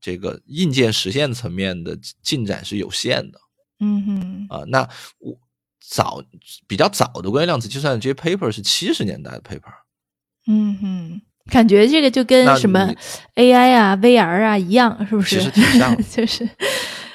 [0.00, 3.38] 这个硬件实现层面的进展是有限的。
[3.78, 4.80] 嗯哼，啊，那
[5.18, 5.38] 我
[5.80, 6.22] 早
[6.66, 9.72] 比较早的关于量子计算的这些 paper 是七十年代的 paper。
[10.46, 12.92] 嗯哼，感觉这个就跟什么
[13.36, 15.36] AI 啊、VR 啊一样，是不是？
[15.38, 16.48] 其实挺像， 就是。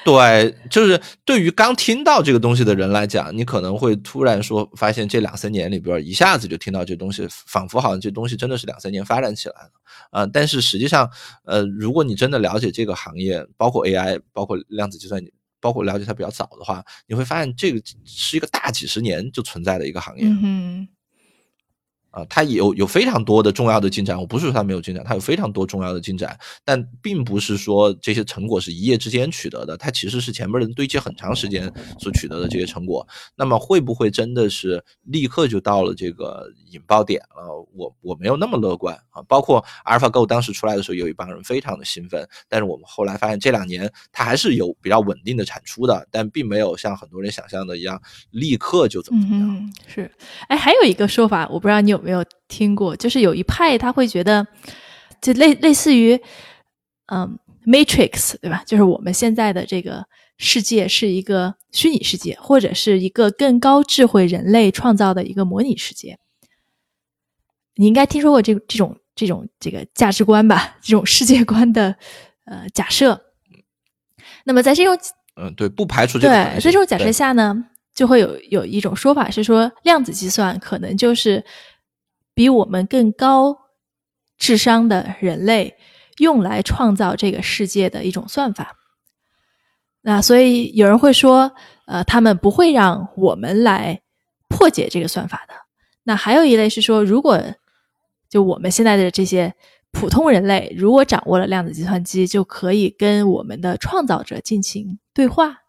[0.06, 9.70] 对，就是对于刚听到这个东西的人来讲，你可能会突然说，发现这两三年里边一下子就听到这东西，仿佛好像这东西真的是两三年发展起来的
[10.18, 10.24] 啊。
[10.32, 11.10] 但是实际上，
[11.44, 15.20] 呃，如果你真的了解这个行业，包括 AI，包括量子计算。
[15.58, 20.24] 包括了解它比较早的话，你会发现这个是一个大几十年就存在的一个行业。
[20.24, 20.86] 嗯
[22.16, 33.06] 啊，它有有非常多的重要的进展，我不是说它没有进展，它有非常多重要的进展，但并不是说这些成果是一夜之间取得的，它其实是前面人堆积很长时间所取得的这些成果。
[33.36, 37.68] 那么会不会真的是立刻就到了这个引爆点了？
[37.74, 39.20] 我我没有那么乐观啊。
[39.28, 48.00] 包括阿尔法 Go 当时出来的时候，有一帮人非常的兴奋，但是我们后来发现这两年它还是有比较稳定的产出的，但并没有像很多人想象的一样
[48.30, 49.72] 立刻就怎么怎么样。
[49.86, 50.10] 是，
[50.48, 52.05] 哎，还有一个说法，我不知道你有。
[52.06, 54.46] 没有听过，就是有一派他会觉得，
[55.20, 56.16] 就类类似于，
[57.12, 58.62] 嗯，Matrix，对吧？
[58.64, 60.04] 就是我们现在的这个
[60.38, 66.16] 世界是一个虚拟世界，或者是一个更高智慧人类创造的一个模拟世界。
[67.74, 70.76] 你应该听说过这这种这种这个价值观吧？
[70.80, 71.96] 这种世界观的
[72.44, 73.20] 呃假设。
[74.44, 74.96] 那么在这种
[75.34, 81.44] 嗯，对，不排除这个对，在这种假设下呢，就会有有一种说法是说，量子计算可能就是。
[82.36, 83.56] 比我们更高
[84.36, 85.78] 智商的人类
[86.18, 88.76] 用来创造这个世界的一种算法。
[90.02, 91.54] 那所以有人会说，
[91.86, 94.02] 呃，他们不会让我们来
[94.50, 95.54] 破解这个算法的。
[96.02, 97.42] 那还有一类是说，如果
[98.28, 99.54] 就我们现在的这些
[99.90, 105.62] 普通人类，如果掌握了量子计算机，就可以跟我们的创造者进行对话。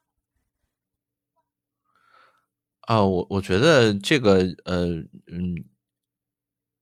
[2.81, 4.87] 啊，我我觉得这个，呃，
[5.31, 5.63] 嗯。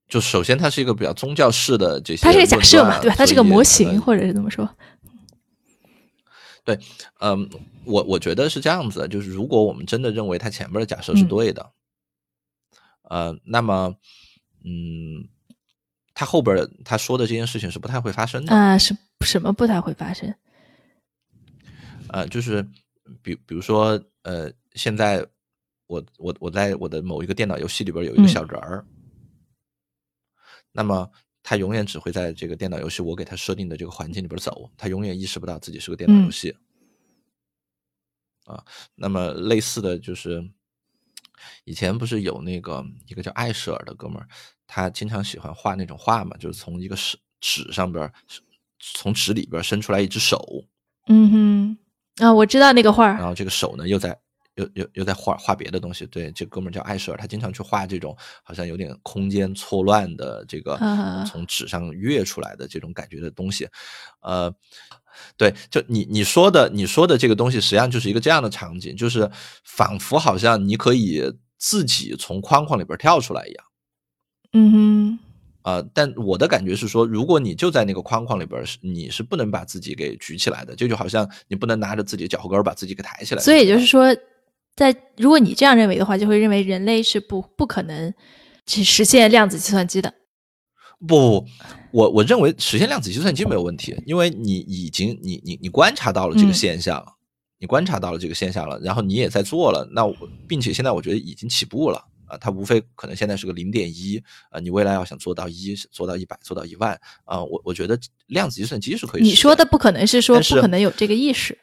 [0.07, 3.15] 就首先，它是一个比较宗教式的这些，它是个假设嘛，对吧？
[3.17, 4.69] 它是个模型，或者是怎么说？
[6.63, 6.79] 对，
[7.19, 7.49] 嗯，
[7.85, 11.71] 我我觉得是这样子，就是如果我们真的认为它前面的假设是对的，
[13.03, 13.95] 呃，那么，
[14.63, 15.27] 嗯，
[16.13, 18.77] 他后边他说的这件事情是不太会发生的啊？
[18.77, 20.33] 是什么不太会发生？
[22.09, 22.63] 呃，就是
[23.23, 25.25] 比比如说，呃，现在
[25.87, 28.85] 我我我在我的某一个电脑游戏里边有一个小人儿。
[30.77, 31.09] 那么
[31.41, 36.53] 他永远只会在这个电脑游戏我给他设定的这个环境里边走，他永远意识不到自己是个电脑游戏。
[38.43, 38.61] 啊，
[38.95, 40.43] 那么类似的就是，
[41.63, 44.27] 以前不是有那个一个叫艾舍尔的哥们儿，
[44.67, 48.11] 他经常喜欢画那种画嘛，就是从一个纸纸上边，
[48.77, 50.65] 从纸里边伸出来一只手。
[51.07, 51.31] 嗯
[52.17, 54.19] 哼，啊，我知道那个画然后这个手呢又在。
[54.55, 60.79] 又又又在画画别的东西，对，这哥们儿叫艾舍尔，他经常去画这种好像有点空间错乱的这个
[61.27, 63.67] 从纸上跃出来的这种感觉的东西，
[64.21, 64.49] 呃，
[65.35, 69.29] 对，就你你说的你说的这个东西，实际上就是一个这样的场景，就是
[69.65, 71.21] 仿佛好像你可以
[71.57, 73.65] 自己从框框里边跳出来一样，
[74.53, 75.19] 嗯哼，
[75.63, 84.15] 啊，但我的感觉是说，如果你就在那个框框里边，是你是不能把自己给举起来的，这就好像你不能拿着自己脚后跟把自己给抬起来，所以就是说。
[84.75, 88.13] 在如果你这样认为的话，就会认为人类是不不可能
[88.65, 90.13] 去实现量子计算机的。
[91.07, 91.45] 不，
[91.91, 97.05] 我我认为实现量子计算机没有问题，因为你已经你你你观察到了这个现象了，
[97.59, 100.03] 你观察到了这个现象了，然后你也在做了，那
[100.47, 109.21] 并且现在我觉得已经起步了，啊，它无非可能现在是个零点一啊，你未来要想做到一，做到一百，做到一万啊，我我觉得量子计算机是可以。
[109.21, 111.57] 你说的不可能是说不可能有这个意识。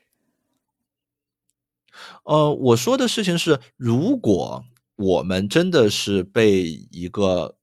[2.25, 4.65] 呃，我说的事情是，如果
[4.97, 7.57] 我们真的是被一个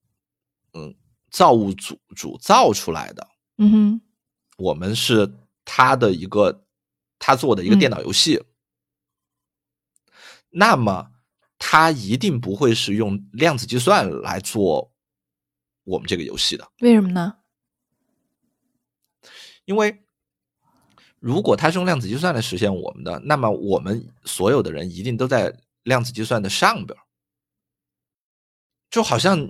[0.74, 0.94] 嗯
[1.32, 4.02] 造物主主造出来的，嗯哼，
[4.58, 5.34] 我们是
[5.64, 6.66] 他的一个
[7.18, 8.44] 他做的一个电脑游戏，
[10.50, 11.12] 那么
[11.58, 14.92] 他一定不会是用量子计算来做
[15.86, 16.70] 我们这个游戏的。
[16.82, 17.38] 为什么呢？
[19.64, 20.04] 因为。
[21.20, 25.54] 如果它是用量子计算来实现我们的，那么我们所有的人一定都在
[25.84, 26.98] 量子计算的上边
[28.90, 29.50] 就好像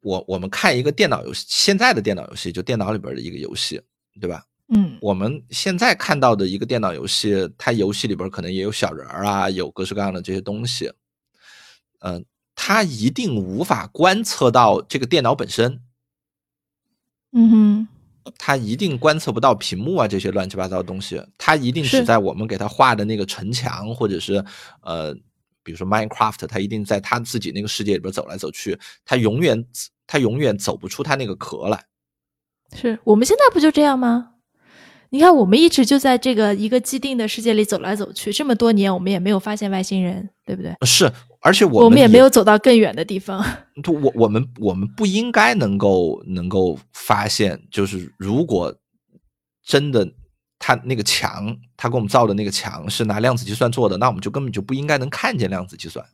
[0.00, 3.80] 我我们看一个电脑游戏，现在的电脑游戏就电脑里边的一个游戏，
[4.20, 4.44] 对吧？
[4.68, 10.92] 嗯，我们现在看到的一个电脑游戏，它游戏里边可能也有小人儿啊，有各式各样的这些东西，
[12.00, 12.24] 嗯，
[12.54, 15.82] 它一定无法观测到这个电脑本身。
[17.32, 17.88] 嗯哼。
[18.36, 21.22] 他一定观测不到屏幕啊，这些乱七八糟的东西。
[21.38, 24.44] 他一定只在我们给他画的那个城墙，或者是
[24.82, 25.14] 呃，
[25.62, 28.78] 比如说 Minecraft，他一定在他自己那个世界里边走来走去。
[29.04, 29.64] 他永远
[30.06, 31.84] 他永远走不出他那个壳来。
[32.74, 34.30] 是我们现在不就这样吗？
[35.10, 40.76] 你看，我们一直就在这个一个既定的世界里走来走去，这么多年，我们也没有发现外星人，对不对？
[40.84, 41.10] 是。
[41.40, 43.44] 而且我们也没有走到更远的地方。
[44.02, 48.74] 我我们我们不应该能够能够发现，就是如果
[49.62, 50.12] 真的
[50.58, 56.04] 他那个墙，他给我们造的那个墙是拿量子计算做的，那我们就根本就不应该能看见量子计算。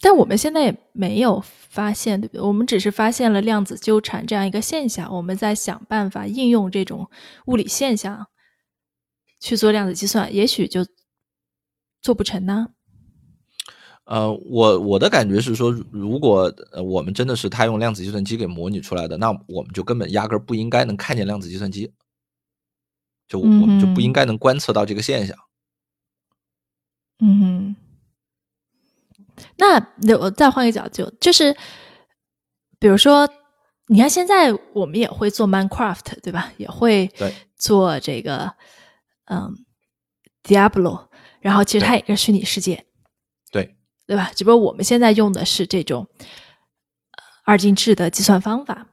[0.00, 2.40] 但我们现在也没有发现，对不对？
[2.40, 7.08] 我们只是发现了量子纠缠这样一个现象，我们在想办法应用这种
[7.46, 8.26] 物理现象
[9.40, 10.86] 去做量子计算，也许就
[12.02, 12.68] 做不成呢。
[14.04, 21.90] 呃，我我的感觉是说，如果呃我们真的是他用量子计算机给模拟出来的，那我们就根本压根儿不应该能看见量子计算机，
[23.26, 25.36] 就我们就不应该能观测到这个现象。
[27.20, 27.76] 嗯哼。
[29.56, 31.56] 那那我再换个角度，就是
[32.78, 33.28] 比如说，
[33.88, 36.52] 你看现在我们也会做 Minecraft，对吧？
[36.56, 37.10] 也会
[37.56, 38.54] 做这个
[39.24, 39.52] 嗯
[40.44, 41.08] Diablo，
[41.40, 42.84] 然后其实它也是虚拟世界。
[44.06, 44.30] 对吧？
[44.36, 46.06] 只不过我们现在用的是这种
[47.44, 48.86] 二进制的计算方法。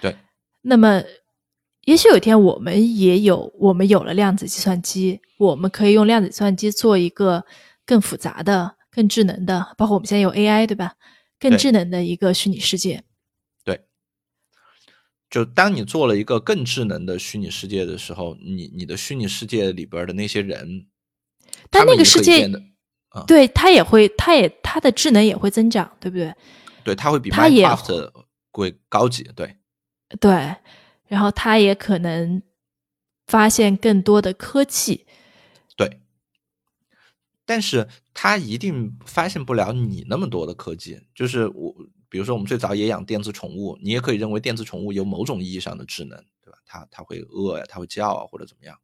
[0.00, 0.16] 对。
[0.62, 1.02] 那么，
[1.84, 7.44] 也许有一天我们也有，我们有了量子计算机，我们可以用量子计算机做一个
[7.86, 10.94] 更复杂的、更智能的，包括我们现在有 AI，对吧？
[11.38, 13.04] 更智能的一个虚拟世界。
[13.64, 13.84] 对。
[15.30, 20.86] 就当你做了一个更智能的虚拟世界的时候，你你的虚拟世界里边的那些人，
[21.70, 22.50] 但那个世界。
[23.26, 26.34] 对它也会，它也它的智能也会增长，对不对？
[26.82, 28.10] 对，它会比 Minecraft
[28.50, 29.56] 会高级，对。
[30.18, 30.56] 对，
[31.08, 32.42] 然后它也可能
[33.26, 35.06] 发现更多的科技。
[35.76, 36.00] 对。
[37.44, 40.98] 但是它一定发现不了你那么多的科技。
[41.14, 41.74] 就是我，
[42.08, 46.58] 比如说我们最早也养电子宠物，你也可以认为电子宠物有某种意义上的智能，对吧？
[46.64, 48.78] 它它会饿呀，它会叫啊，或者怎么样。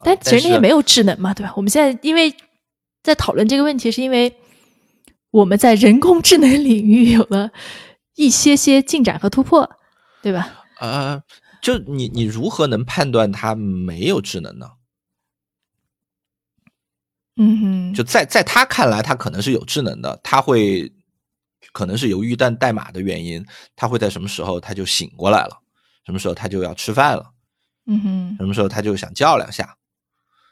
[0.00, 1.52] 但其实那些没有智能嘛，对吧？
[1.56, 2.34] 我们现在因为。
[3.06, 4.34] 在讨论这个问题，是因为
[5.30, 7.52] 我们在人工智能领域有了
[8.16, 9.70] 一些些进展和突破，
[10.22, 10.64] 对吧？
[10.80, 11.22] 呃，
[11.62, 14.70] 就你你如何能判断它没有智能呢？
[17.36, 20.92] 嗯哼，就在在他看来，他可能是有智能的，他会
[21.70, 23.46] 可能是由于代代码的原因，
[23.76, 25.56] 他会在什么时候他就醒过来了，
[26.06, 27.30] 什么时候他就要吃饭了，
[27.86, 29.76] 嗯哼，什么时候他就想叫两下。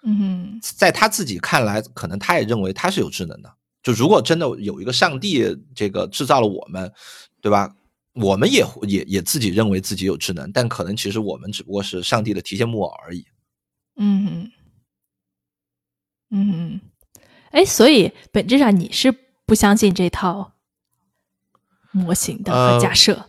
[0.06, 3.52] 嗯哼，在他自己看来，可能他也认为他是有智能的。
[3.82, 5.44] 就如果真的有一个上帝，
[5.74, 6.92] 这个制造了我们，
[7.40, 7.74] 对吧？
[8.14, 13.26] 我们也也也自己认为自己有智能，但可能其实我们只不过是上帝的提线木偶而已。
[13.96, 14.52] 嗯哼，
[16.30, 16.80] 嗯哼，
[17.50, 19.12] 哎，所以本质上你是
[19.44, 20.52] 不相信这套
[21.90, 23.26] 模型的和假设。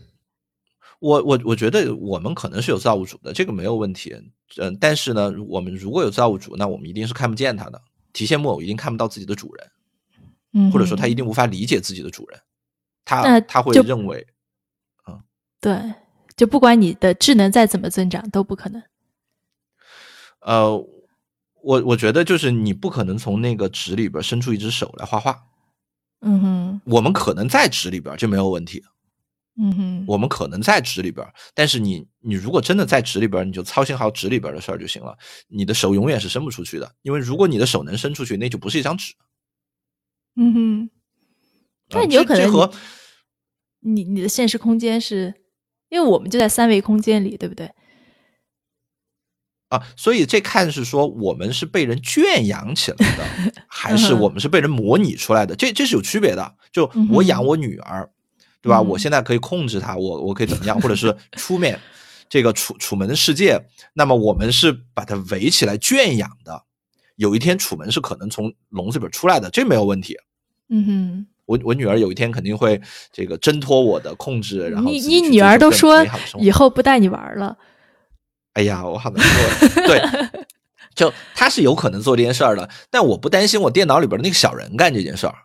[1.00, 4.16] 我我我觉得我们可能是有造物主的，这个没有问题。
[4.58, 7.82] 嗯，但是呢，我们如果有造物主，那我们一定是看不见他的。
[8.14, 9.72] 提线木偶一定看不到自己的主人，
[10.54, 12.40] 嗯，或者说他一定无法理解自己的主人，
[13.04, 14.26] 他他会认为，
[15.08, 15.22] 嗯，
[15.60, 15.94] 对，
[16.38, 18.82] 就不管你的智能再怎么增长，都不可能。
[20.40, 20.78] 呃，
[21.62, 25.44] 我我觉得就是你不可能从那个纸里边伸出一只手来画画。
[26.22, 28.84] 嗯哼，我们可能在纸里边就没有问题。
[29.58, 35.18] 嗯哼，我们可能在纸里边，但是你你如果真的在纸里边，你就操心好纸里边的事儿就行了。
[35.48, 39.14] 你的手永远是伸不出去的，因为如果你的手能伸出去，那就不是一张纸。
[40.36, 40.90] 嗯哼，
[41.92, 42.70] 那你有可能和
[43.80, 45.34] 你你的现实空间是，
[45.90, 47.72] 因为我们就在三维空间里，对不对？
[49.70, 55.56] 啊，所以这看是说我们是被人圈养起来的， 还是我们是被人模拟出来的？
[55.56, 56.56] 这这是有区别的。
[56.72, 58.12] 就我养我女儿，
[58.66, 58.80] 对吧？
[58.80, 60.82] 嗯我现在可以控制它，我我可以怎么样？
[60.82, 61.80] 或者是出面
[62.28, 63.62] 这个楚楚门的世界，
[63.94, 66.64] 那么我们是把它围起来圈养的。
[67.16, 70.18] 有一天楚门是可能从笼子里边出来的，这没有问题。
[70.70, 76.04] 嗯哼我我女儿有一天肯定会这个挣脱我的控制，然，后你你女儿都说
[76.40, 77.56] 以后不带你玩了，
[78.54, 79.86] 哎呀，我好难过。
[79.86, 80.02] 对，
[80.96, 85.36] 就他是有可能做这件事儿的，但我不担心我电脑里边的那个小人干这件事儿。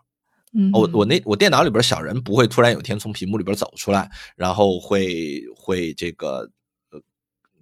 [0.52, 6.40] 嗯，我我那我电脑里边小人不会突然有一天从屏幕里边走出来，然后会会这个
[6.90, 7.00] 呃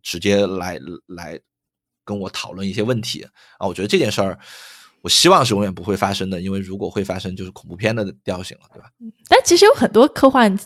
[0.03, 1.39] 直接来来
[2.03, 3.27] 跟我讨论一些问题
[3.59, 3.67] 啊。
[3.67, 4.39] 我觉得这件事儿，
[5.03, 8.91] 我希望是永远不会发生的，因为如果会发生，就是恐怖片的调性了，对吧？
[9.29, 10.59] 但其实有很多科幻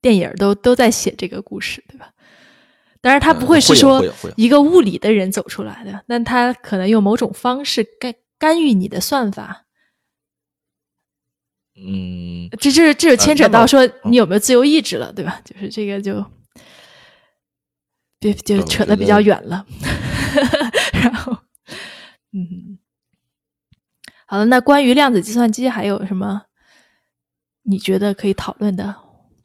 [0.00, 2.12] 电影都都在写这个故事，对吧？
[3.00, 4.00] 当然，他不嗯会是说
[4.36, 9.66] 一个物理的人走出来的，但他可能用某种方式干干预你的算法。
[11.74, 15.40] 嗯，这这这就牵扯到说你有没有自由意志了，对吧？
[15.44, 16.24] 就是这个就
[18.18, 19.66] 别就扯得比较远了。
[20.92, 21.32] 然后，
[22.32, 22.78] 嗯，
[24.26, 26.42] 好了，那关于量子计算机还有什么
[27.62, 28.94] 你觉得可以讨论的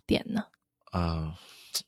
[0.05, 0.43] 点呢？
[0.91, 1.33] 啊、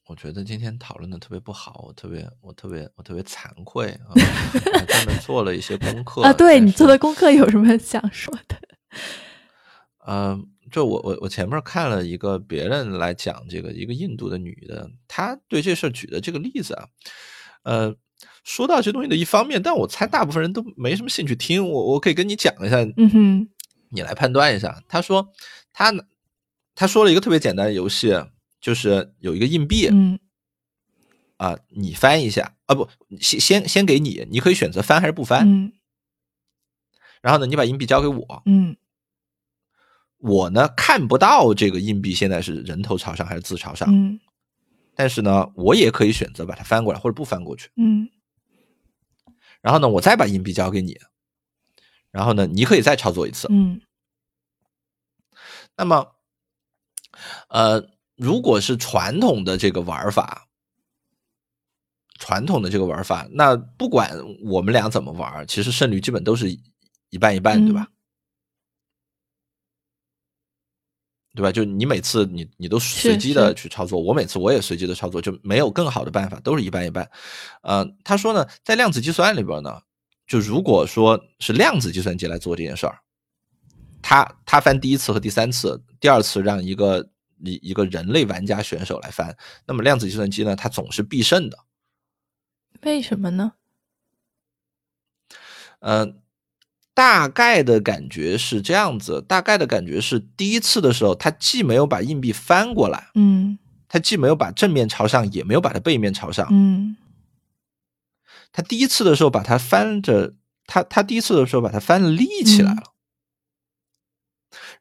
[0.08, 3.98] 我觉得今天讨论的特别不好，我特别我特别我特别惭愧
[4.88, 8.58] 专门做了一些功课啊，对你做的功课有什么想说的？
[10.06, 10.40] 呃，
[10.72, 16.88] 就我我我前面看了一个别人来讲这个一个印度的女的，她对这事儿举的这个例子啊，
[17.64, 17.96] 呃，
[18.44, 21.68] 说到这东西的一方面，但我猜大部分人都没什么兴趣听。
[21.70, 23.50] 我我可以跟你讲一下，嗯哼，
[23.90, 24.84] 你来判断一下。
[24.88, 25.32] 她说
[25.74, 25.94] 他
[26.76, 28.14] 他说了一个特别简单的游戏，
[28.62, 30.20] 就是有一个硬币嗯
[31.38, 32.90] 啊、你翻一下啊，不，
[33.22, 35.48] 先先先给你，你可以选择翻还是不翻。
[35.50, 35.72] 嗯
[37.22, 38.76] 然后呢，你把硬币交给我，嗯
[40.20, 44.20] 我呢看不到这个硬币现在是人头朝上还是字朝上，嗯
[44.96, 47.70] 但是呢，我也可以选择把它翻过来或者不翻过去。
[47.78, 48.10] 嗯
[49.62, 50.98] 然后呢，我再把硬币交给你，
[52.12, 53.48] 然后呢，你可以再操作一次。
[53.50, 53.82] 嗯
[55.78, 56.06] 那么，
[57.48, 60.48] 呃，如果是传统的这个玩法，
[62.20, 64.12] 传统的这个玩法，那不管
[64.44, 66.52] 我们俩怎么玩，其实胜率基本都是
[67.10, 67.88] 一半一半，对吧？
[71.40, 71.54] 对吧？
[71.54, 77.10] 就你每次你你都随机的去操作，我每次我也随机的操作，就没有更好的办法，都是一半一半。
[77.62, 79.82] 呃，他说呢，在量子计算里边呢，
[80.28, 83.00] 就如果说是量子计算机来做这件事儿，
[84.02, 87.10] 他他翻第一次和第三次，第二次让一个
[87.42, 89.34] 一一个人类玩家选手来翻，
[89.66, 91.58] 那么量子计算机呢，它总是必胜的。
[92.82, 93.54] 为什么呢？
[95.80, 96.06] 呃，
[97.00, 106.46] 大概的感觉是这样子，大概的感觉是第一次的时候，它既没有把硬币翻过来，嗯它既没有把正面朝上，也没有把它背面朝上。
[106.52, 106.98] 嗯
[108.52, 110.36] 它第一次的时候把它翻着，
[110.66, 112.84] 他他第一次的时候把它翻了立起来了。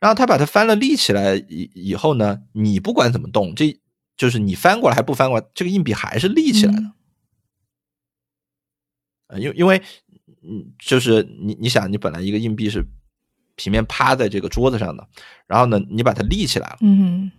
[0.00, 3.80] 然后他把它翻了立起来以以后呢，你不管怎么动，这
[4.16, 6.82] 就是你翻过来还不翻过来，这个硬币还是立起来的。
[9.38, 9.82] 因为因为
[10.48, 12.82] 嗯，就是你你想，你本来一个硬币是
[13.56, 15.06] 平面趴在这个桌子上的，
[15.46, 17.30] 然后呢，你把它立起来了，嗯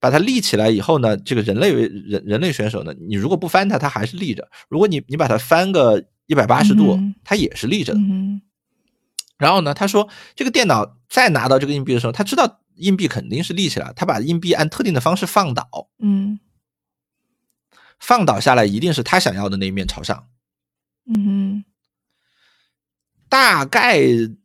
[0.00, 7.98] 把它立起来以后呢，这个人类人人类选手呢，你如果不翻它，它还是立着；如果你你把它翻个一百八十度嗯，它也是立着的。
[7.98, 8.40] 嗯
[9.36, 16.38] 然后呢，他说这个电脑再拿到这个硬币的时候，他知道硬币肯定是立起来，他把硬币按特定的方式放倒，嗯
[17.98, 20.28] 放倒下来一定是他想要的那一面朝上。
[21.12, 21.64] 嗯
[23.28, 23.98] 大概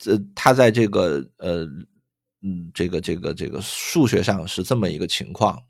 [0.05, 1.63] 呃，他在这个呃
[2.41, 5.61] 嗯这个这个这个数学上是这么一个情况。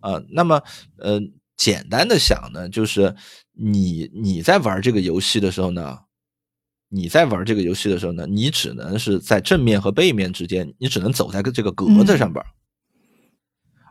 [0.00, 0.62] 呃，那么
[0.98, 1.20] 呃
[1.56, 3.14] 简单的想呢，就是
[3.52, 5.98] 你你在玩这个游戏的时候呢，
[6.88, 12.48] 你在玩这个游戏的时候呢，你只能是在正面和背面之间，你只能走在这个格子上边儿。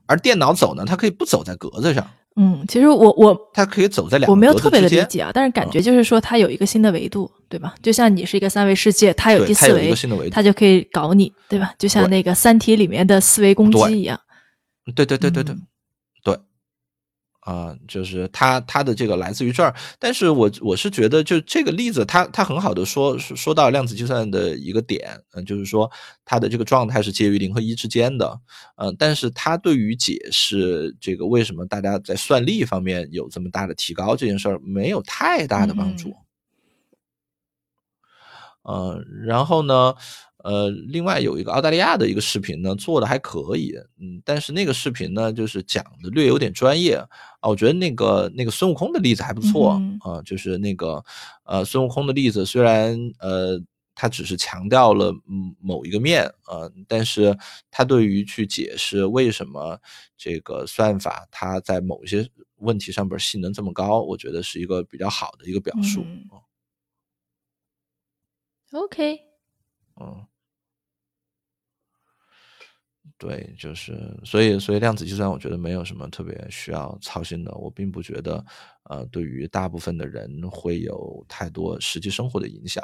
[0.05, 7.75] 而电脑走呢，它可以不走在格子上，嗯，其实我我它可以走在两个我没有特别的理解啊，但是感觉就是说它有一个新的维度，对吧？
[7.81, 11.73] 就像你是一个三维世界，它有第四维对它有一个，新的维度它就可以搞你，对吧？
[11.77, 14.19] 就像那个《三体》里面的四维攻击一样。
[14.95, 15.61] 对对对对对、嗯
[17.43, 25.89] 对，啊，就是它它的这个来自于这儿，但是我我是觉得，就这个例子，它它很好的说说到量子计算的一个点，嗯，就是说
[26.23, 28.39] 它的这个状态是介于零和一之间的，
[28.77, 36.15] 嗯，但是它对于解释这个为什么大家在算力方面有这么大的提高这件事儿没有太大的帮助，
[38.63, 39.95] 嗯，然后呢？
[40.43, 47.49] 呃，另外有一个澳大利亚的一个视频呢，做的还可以，嗯，但是那个视频呢，就是讲的略有点专业啊。
[47.49, 51.03] 我觉得那个那个孙悟空的例子还不错啊，就是那个
[51.43, 53.61] 呃孙悟空的例子，虽然呃
[53.93, 55.13] 他只是强调了
[55.59, 57.37] 某一个面啊，但是
[57.69, 59.79] 他对于去解释为什么
[60.17, 62.27] 这个算法它在某一些
[62.57, 66.03] 问题上边性能这么高，我觉得是一个比较好的一个表述。
[68.71, 69.19] OK，
[69.99, 70.25] 嗯。
[73.21, 77.53] 对，就是所以，所以量子计算，我觉得没有什么特别需要操心的。
[77.53, 78.43] 我并不觉得，
[78.85, 82.83] 呃，对于大部分的人会有太多实际生活的影响。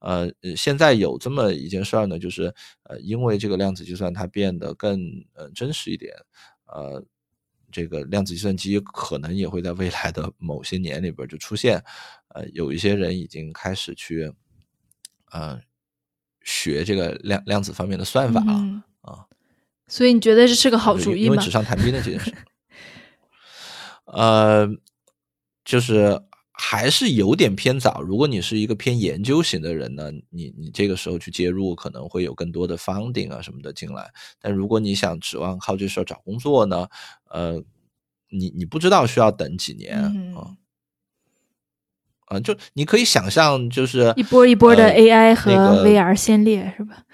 [0.00, 5.00] 呃，现在有这么一件事儿呢，就是呃，因为这个量子计算它变得更
[5.32, 6.14] 呃真实一点，
[6.66, 7.02] 呃，
[7.72, 11.82] 这个量子计算机可能也会在未来的某些年里边就出现。
[12.34, 14.30] 呃，有一些人已经开始去，
[15.30, 15.58] 呃，
[16.42, 18.52] 学这个量量子方面的算法了
[19.00, 19.24] 啊。
[19.88, 21.24] 所以你觉得这是个好主意吗？
[21.24, 22.32] 因为纸上谈兵的这件事，
[24.04, 24.68] 呃，
[25.64, 26.20] 就是
[26.52, 28.02] 还是有点偏早。
[28.02, 34.10] 如果你是一个偏研究型的人呢，你你这个时候去介入，可能会有更多的 funding 啊什么的进来。
[34.40, 36.86] 但如果你想指望靠这事儿找工作呢，
[37.30, 37.62] 呃，
[38.30, 39.98] 你你不知道需要等几年
[40.34, 40.56] 啊，
[42.26, 45.50] 啊，就你可以想象，就是一波一波的 AI 和
[45.82, 47.04] VR 先烈是吧？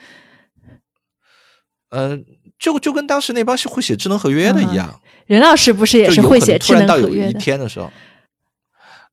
[1.91, 2.25] 嗯。
[2.65, 7.31] 就就跟当时那帮是会写智能合约的一样，任老师不是也是会写智能合约的？
[7.31, 7.93] 一天的时候，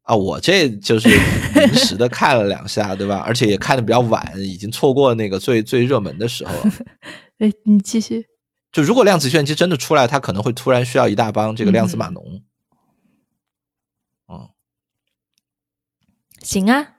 [0.04, 1.10] 啊，我这就是
[1.54, 3.18] 临时的看了两下，对吧？
[3.28, 6.72] 而且也看的比较晚，已经错过那个最最热门的时候了。
[7.40, 8.26] 哎，你继续。
[8.72, 12.42] 就如果量子计算机真的出来，它可能会突然需要一大帮这个量子码农。
[14.30, 14.48] 嗯，
[16.42, 16.94] 行啊，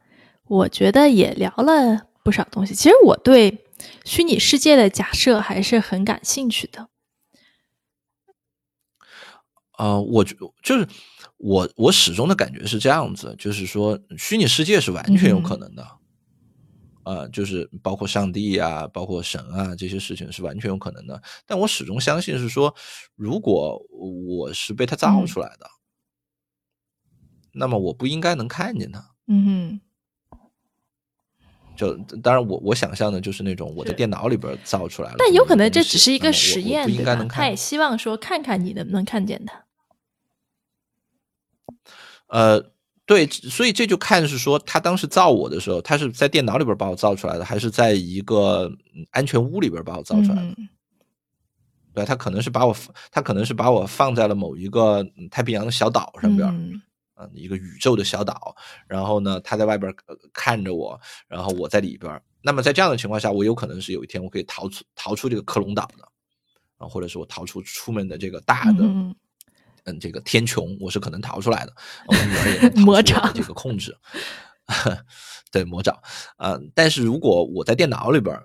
[0.48, 2.74] 我觉得也聊了不少东西。
[2.74, 3.58] 其实我对。
[4.04, 6.88] 虚拟世界的假设还是很感兴趣的。
[9.78, 10.86] 呃，我觉就是
[11.38, 15.86] 我我始终的感觉是这样子，就是说虚拟世界是完全有可能的。
[17.04, 21.20] 呃，就是包括上帝啊，包括神啊这些事情是完全有可能的。
[21.46, 22.72] 但我始终相信是说，
[23.16, 25.68] 如果我是被他造出来的，
[27.52, 29.14] 那么我不应该能看见他。
[29.26, 29.80] 嗯哼。
[31.82, 37.42] 就当然，我我想象的就是那种我的电脑里边造出来了，但有可能这只是一个实验，应该能看？
[37.42, 39.64] 他也希望说看看你能不能看见他。
[42.28, 42.64] 呃，
[43.04, 48.70] 对，所以这就看是说他当时造我的时候，他是在电脑里边把我造出来的，还是在一个
[49.10, 50.54] 安全屋里边把我造出来的？
[51.94, 52.76] 对，他可能是把我，
[53.10, 56.80] 他可能是把我放在了某一个太平洋的小岛上边。
[57.32, 58.54] 一个宇宙的小岛，
[58.86, 59.94] 然后呢，他在外边
[60.32, 62.20] 看着我，然后我在里边。
[62.42, 66.04] 那么在这样的情况下，我有可能是有一天我可以逃出逃出这个克隆岛的，
[66.78, 68.82] 啊，或者是我逃出出门的这个大的，
[69.84, 71.72] 嗯，这个天穹，我是可能逃出来的。
[72.08, 73.96] 我女儿也能逃出这个控制，
[75.52, 76.02] 对魔爪
[76.36, 76.58] 啊。
[76.74, 78.36] 但是如果我在电脑里边，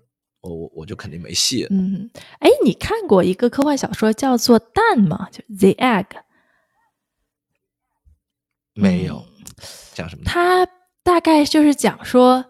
[0.41, 1.65] 我我我就肯定没戏。
[1.71, 2.07] 嗯，
[2.39, 5.27] 哎，你看过一个科幻小说叫做《蛋》吗？
[5.31, 6.05] 就《The Egg》。
[8.77, 9.25] 没有
[9.93, 10.67] 讲什么，他
[11.03, 12.45] 大概就是讲说，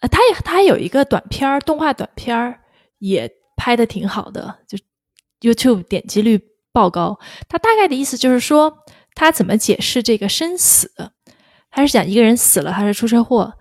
[0.00, 2.60] 呃，他也他有一个短片儿，动画短片儿
[2.98, 4.78] 也拍的挺好的，就
[5.40, 6.40] YouTube 点击率
[6.72, 7.18] 爆高。
[7.48, 8.78] 他大概的意思就是说，
[9.14, 10.90] 他怎么解释这个生死？
[11.70, 13.52] 他是讲一个人死了还是出车祸？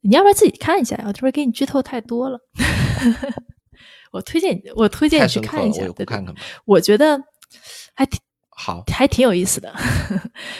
[0.00, 0.98] 你要不要自己看一下？
[1.06, 2.38] 我这边给你剧透太多了。
[4.12, 6.34] 我推荐你，我推荐你去看一下，对看看
[6.64, 7.20] 我觉得
[7.94, 8.18] 还挺。
[8.58, 9.74] 好，还挺有意思的，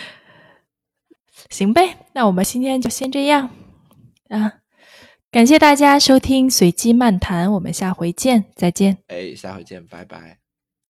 [1.49, 3.49] 行呗，那我们今天就先这样
[4.28, 4.61] 啊！
[5.30, 8.99] 感谢大家收听随机漫谈，我们下回见，再见。
[9.09, 10.38] 哎，下回见，拜拜。